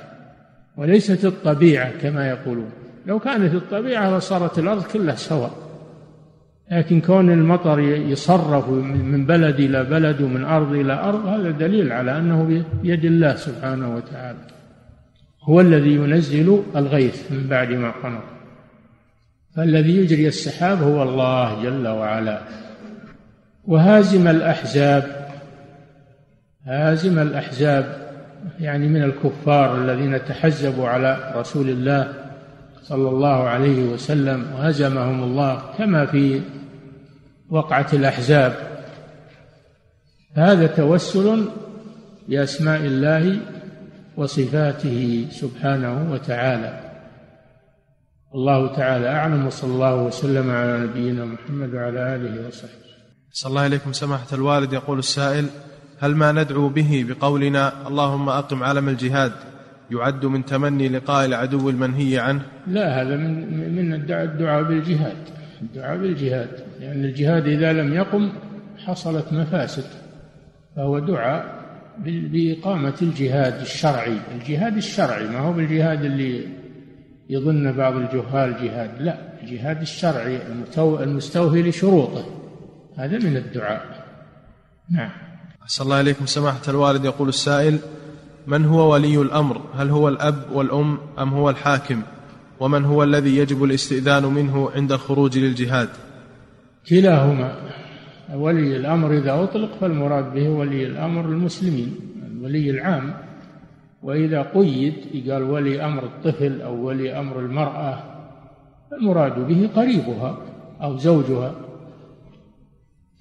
وليست 0.78 1.26
الطبيعة 1.26 1.92
كما 2.02 2.30
يقولون. 2.30 2.70
لو 3.06 3.20
كانت 3.20 3.54
الطبيعة 3.54 4.18
لصارت 4.18 4.60
الأرض 4.60 4.84
كلها 4.84 5.16
سواء. 5.16 5.52
لكن 6.72 7.02
كون 7.02 7.32
المطر 7.32 7.80
يصرف 7.80 8.70
من 8.70 9.26
بلد 9.26 9.60
إلى 9.60 9.84
بلد 9.84 10.22
ومن 10.22 10.44
أرض 10.44 10.74
إلى 10.74 10.94
أرض 10.94 11.26
هذا 11.26 11.52
دليل 11.52 11.92
على 11.92 12.18
أنه 12.18 12.64
بيد 12.84 13.06
الله 13.06 13.36
سبحانه 13.36 13.96
وتعالى. 13.96 14.40
هو 15.50 15.62
الذي 15.62 15.92
ينزل 15.92 16.64
الغيث 16.76 17.32
من 17.32 17.48
بعد 17.48 17.70
ما 17.70 17.92
قنط. 17.92 18.24
فالذي 19.56 19.98
يجري 19.98 20.28
السحاب 20.28 20.82
هو 20.82 21.04
الله 21.04 21.64
جل 21.64 21.88
وعلا. 21.88 22.42
وهازم 23.66 24.28
الأحزاب 24.28 25.28
هازم 26.66 27.20
الأحزاب 27.20 28.08
يعني 28.60 28.88
من 28.88 29.04
الكفار 29.04 29.78
الذين 29.78 30.26
تحزبوا 30.26 30.88
على 30.88 31.34
رسول 31.36 31.70
الله 31.70 32.14
صلى 32.84 33.10
الله 33.10 33.44
عليه 33.44 33.84
وسلم 33.84 34.46
وهزمهم 34.54 35.24
الله 35.24 35.62
كما 35.78 36.06
في 36.06 36.42
وقعة 37.50 37.88
الأحزاب. 37.94 38.54
هذا 40.34 40.68
توسل 40.68 41.46
بأسماء 42.30 42.82
الله 42.82 43.40
وصفاته 44.18 45.28
سبحانه 45.32 46.12
وتعالى. 46.12 46.80
الله 48.36 48.76
تعالى 48.76 49.08
أعلم 49.08 49.48
وصلى 49.48 49.72
الله 49.74 49.96
وسلم 49.96 50.52
على 50.52 50.80
نبينا 50.80 51.26
محمد 51.26 51.74
وعلى 51.74 52.16
آله 52.16 52.48
وصحبه. 52.48 52.88
صلى 53.32 53.50
الله 53.50 53.62
عليكم. 53.62 53.94
سماحة 53.94 54.28
الوالد 54.34 54.74
يقول 54.74 55.00
السائل 55.00 55.46
هل 56.00 56.16
ما 56.16 56.32
ندعو 56.32 56.70
به 56.70 57.06
بقولنا 57.10 57.88
اللهم 57.88 58.30
أقم 58.30 58.64
علم 58.64 58.90
الجهاد 58.90 59.32
يعد 59.92 60.26
من 60.26 60.46
تمني 60.46 60.90
لقاء 60.90 61.26
العدو 61.26 61.70
المنهي 61.70 62.20
عنه؟ 62.20 62.42
لا 62.68 63.02
هذا 63.02 63.16
من 63.16 63.76
من 63.76 63.94
الدعاء 63.94 64.64
بالجهاد. 64.64 65.18
الدعاء 65.62 65.98
بالجهاد 65.98 66.50
لأن 66.80 67.06
الجهاد 67.06 67.48
إذا 67.48 67.74
لم 67.74 67.94
يقم 67.94 68.32
حصلت 68.78 69.34
مفاسد 69.34 69.84
فهو 70.76 71.00
دعاء 71.00 71.67
بإقامة 72.06 72.96
الجهاد 73.02 73.62
الشرعي. 73.62 74.18
الجهاد 74.36 74.78
الشرعي 74.78 75.28
ما 75.28 75.40
هو 75.40 75.54
بالجهاد 75.54 76.06
اللي 76.06 76.48
يظن 77.30 77.72
بعض 77.72 77.96
الجهال 77.96 78.64
جهاد. 78.64 79.02
لا 79.02 79.18
الجهاد 79.44 79.82
الشرعي 79.82 80.40
المستوفي 80.78 81.62
لشروطه 81.62 82.26
هذا 82.98 83.18
من 83.18 83.38
الدعاء. 83.38 84.06
نعم. 84.92 85.10
أحسن 85.64 85.84
الله 85.84 86.02
إليكم. 86.02 86.26
سماحة 86.26 86.62
الوالد 86.68 87.06
يقول 87.06 87.30
السائل 87.30 87.80
من 88.48 88.66
هو 88.66 88.94
ولي 88.94 89.22
الأمر؟ 89.22 89.62
هل 89.76 89.90
هو 89.90 90.08
الأب 90.10 90.44
والأم 90.52 90.98
أم 91.20 91.30
هو 91.30 91.50
الحاكم؟ 91.50 92.02
ومن 92.60 92.86
هو 92.86 93.04
الذي 93.04 93.38
يجب 93.38 93.64
الاستئذان 93.64 94.24
منه 94.24 94.72
عند 94.76 94.92
الخروج 94.92 95.38
للجهاد؟ 95.38 95.90
كلاهما. 96.90 97.67
ولي 98.34 98.78
الأمر 98.78 99.18
إذا 99.18 99.44
أطلق 99.44 99.72
فالمراد 99.82 100.34
به 100.34 100.50
ولي 100.50 100.86
الأمر 100.86 101.26
المسلمين 101.26 101.96
الولي 102.32 102.70
العام. 102.70 103.14
وإذا 104.04 104.42
قيد 104.42 104.94
قال 105.30 105.44
ولي 105.44 105.86
أمر 105.86 106.04
الطفل 106.04 106.62
أو 106.62 106.86
ولي 106.86 107.20
أمر 107.20 107.40
المرأة 107.40 108.04
المراد 108.94 109.48
به 109.48 109.70
قريبها 109.76 110.38
أو 110.82 110.98
زوجها. 110.98 111.56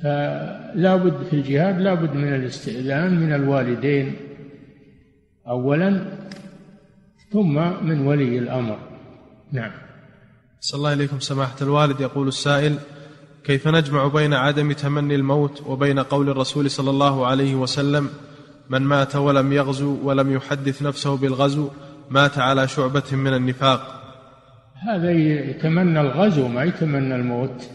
فلا 0.03 0.97
بد 0.97 1.23
في 1.31 1.33
الجهاد 1.37 1.81
لا 1.81 1.95
بد 1.95 2.15
من 2.15 2.35
الاستئذان 2.35 3.21
من 3.21 3.33
الوالدين 3.33 4.17
أولا 5.49 6.05
ثم 7.33 7.55
من 7.87 8.07
ولي 8.07 8.39
الأمر. 8.39 8.79
نعم. 9.53 9.71
صلى 10.61 10.79
الله 10.79 10.93
إليكم 10.93 11.21
سماحة 11.21 11.57
الوالد 11.63 12.01
يقول 12.01 12.29
السائل 12.29 12.79
كيف 13.47 13.69
نجمع 13.69 14.07
بين 14.07 14.35
عدم 14.35 14.73
تمني 14.73 15.15
الموت 15.15 15.63
وبين 15.67 15.99
قول 15.99 16.29
الرسول 16.29 16.71
صلى 16.71 16.91
الله 16.91 17.27
عليه 17.27 17.55
وسلم 17.55 18.09
من 18.69 18.83
مات 18.83 19.17
ولم 19.17 19.53
يغزو 19.53 19.99
ولم 20.03 20.33
يحدث 20.33 20.83
نفسه 20.83 21.17
بالغزو 21.17 21.69
مات 22.11 22.39
على 22.39 22.69
شعبة 22.69 23.03
من 23.13 23.35
النفاق. 23.35 24.03
هذا 24.89 25.11
يتمنى 25.51 26.01
الغزو 26.01 26.49
ما 26.49 26.65
يتمنى 26.65 27.15
الموت. 27.15 27.71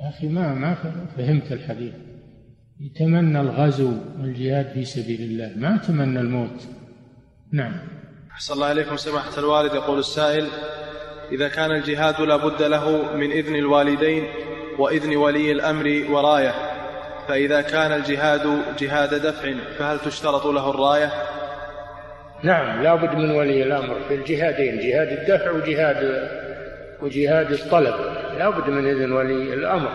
يا 0.00 0.08
أخي 0.08 0.28
ما 0.28 0.54
ما 0.54 0.74
فهمت 1.16 1.52
الحديث. 1.52 1.94
يتمنى 2.80 3.40
الغزو 3.40 3.92
والجهاد 4.20 4.72
في 4.74 4.84
سبيل 4.84 5.20
الله 5.20 5.52
ما 5.56 5.76
يتمنى 5.76 6.20
الموت. 6.20 6.68
نعم. 7.52 7.72
أحسن 8.32 8.54
الله 8.54 8.72
إليكم 8.72 8.96
سماحة 8.96 9.38
الوالد. 9.38 9.74
يقول 9.74 9.98
السائل 9.98 10.46
إذا 11.32 11.48
كان 11.48 11.70
الجهاد 11.70 12.20
لا 12.20 12.36
بد 12.36 12.62
له 12.62 13.16
من 13.16 13.30
إذن 13.30 13.54
الوالدين 13.56 14.24
وإذن 14.78 15.16
ولي 15.16 15.52
الأمر 15.52 16.04
وراية. 16.10 16.54
فإذا 17.28 17.60
كان 17.60 17.92
الجهاد 17.92 18.62
جهاد 18.78 19.14
دفع 19.14 19.52
فهل 19.78 19.98
تشترط 19.98 20.46
له 20.46 20.70
الراية؟ 20.70 21.12
نعم 22.42 22.82
لا 22.82 22.94
بد 22.94 23.14
من 23.14 23.30
ولي 23.30 23.62
الأمر 23.62 23.96
في 24.08 24.14
الجهادين 24.14 24.78
جهاد 24.78 25.08
الدفع 25.08 25.50
وجهاد 25.50 26.28
وجهاد 27.02 27.52
الطلب. 27.52 27.94
لا 28.38 28.50
بد 28.50 28.70
من 28.70 28.86
إذن 28.86 29.12
ولي 29.12 29.54
الأمر. 29.54 29.90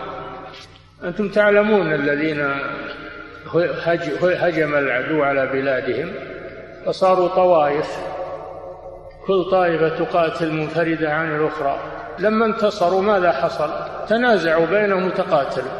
أنتم 1.04 1.28
تعلمون 1.28 1.92
الذين 1.92 2.54
هجم 4.22 4.74
العدو 4.74 5.22
على 5.22 5.46
بلادهم 5.46 6.12
فصاروا 6.86 7.28
طوائف. 7.28 7.98
كل 9.26 9.44
طائفة 9.50 9.88
تقاتل 9.88 10.52
منفردة 10.52 11.12
عن 11.12 11.36
الأخرى. 11.36 11.78
لما 12.18 12.46
انتصروا 12.46 13.02
ماذا 13.02 13.32
حصل؟ 13.32 13.70
تنازعوا 14.08 14.66
بينهم 14.66 15.06
وتقاتلوا 15.06 15.72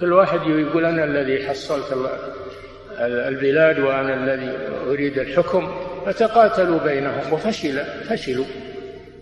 كل 0.00 0.12
واحد 0.12 0.40
يقول 0.46 0.84
أنا 0.84 1.04
الذي 1.04 1.48
حصلت 1.48 1.96
البلاد 3.00 3.78
وأنا 3.78 4.14
الذي 4.14 4.58
أريد 4.88 5.18
الحكم. 5.18 5.74
فتقاتلوا 6.06 6.78
بينهم 6.78 7.32
وفشل 7.32 7.84
فشلوا. 8.08 8.44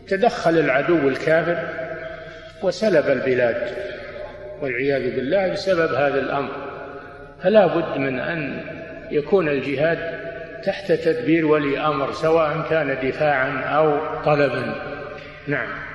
تدخل 0.09 0.59
العدو 0.59 1.09
الكافر 1.09 1.59
وسلب 2.62 3.09
البلاد. 3.09 3.70
والعياذ 4.62 5.16
بالله 5.16 5.48
بسبب 5.52 5.94
هذا 5.94 6.20
الأمر. 6.20 6.50
فلا 7.42 7.66
بد 7.66 7.98
من 7.98 8.18
أن 8.18 8.61
يكون 9.11 9.48
الجهاد 9.48 9.98
تحت 10.64 10.92
تدبير 10.92 11.46
ولي 11.46 11.78
أمر 11.78 12.12
سواء 12.12 12.66
كان 12.70 13.09
دفاعا 13.09 13.61
أو 13.64 13.98
طلبا. 14.24 14.74
نعم. 15.46 15.86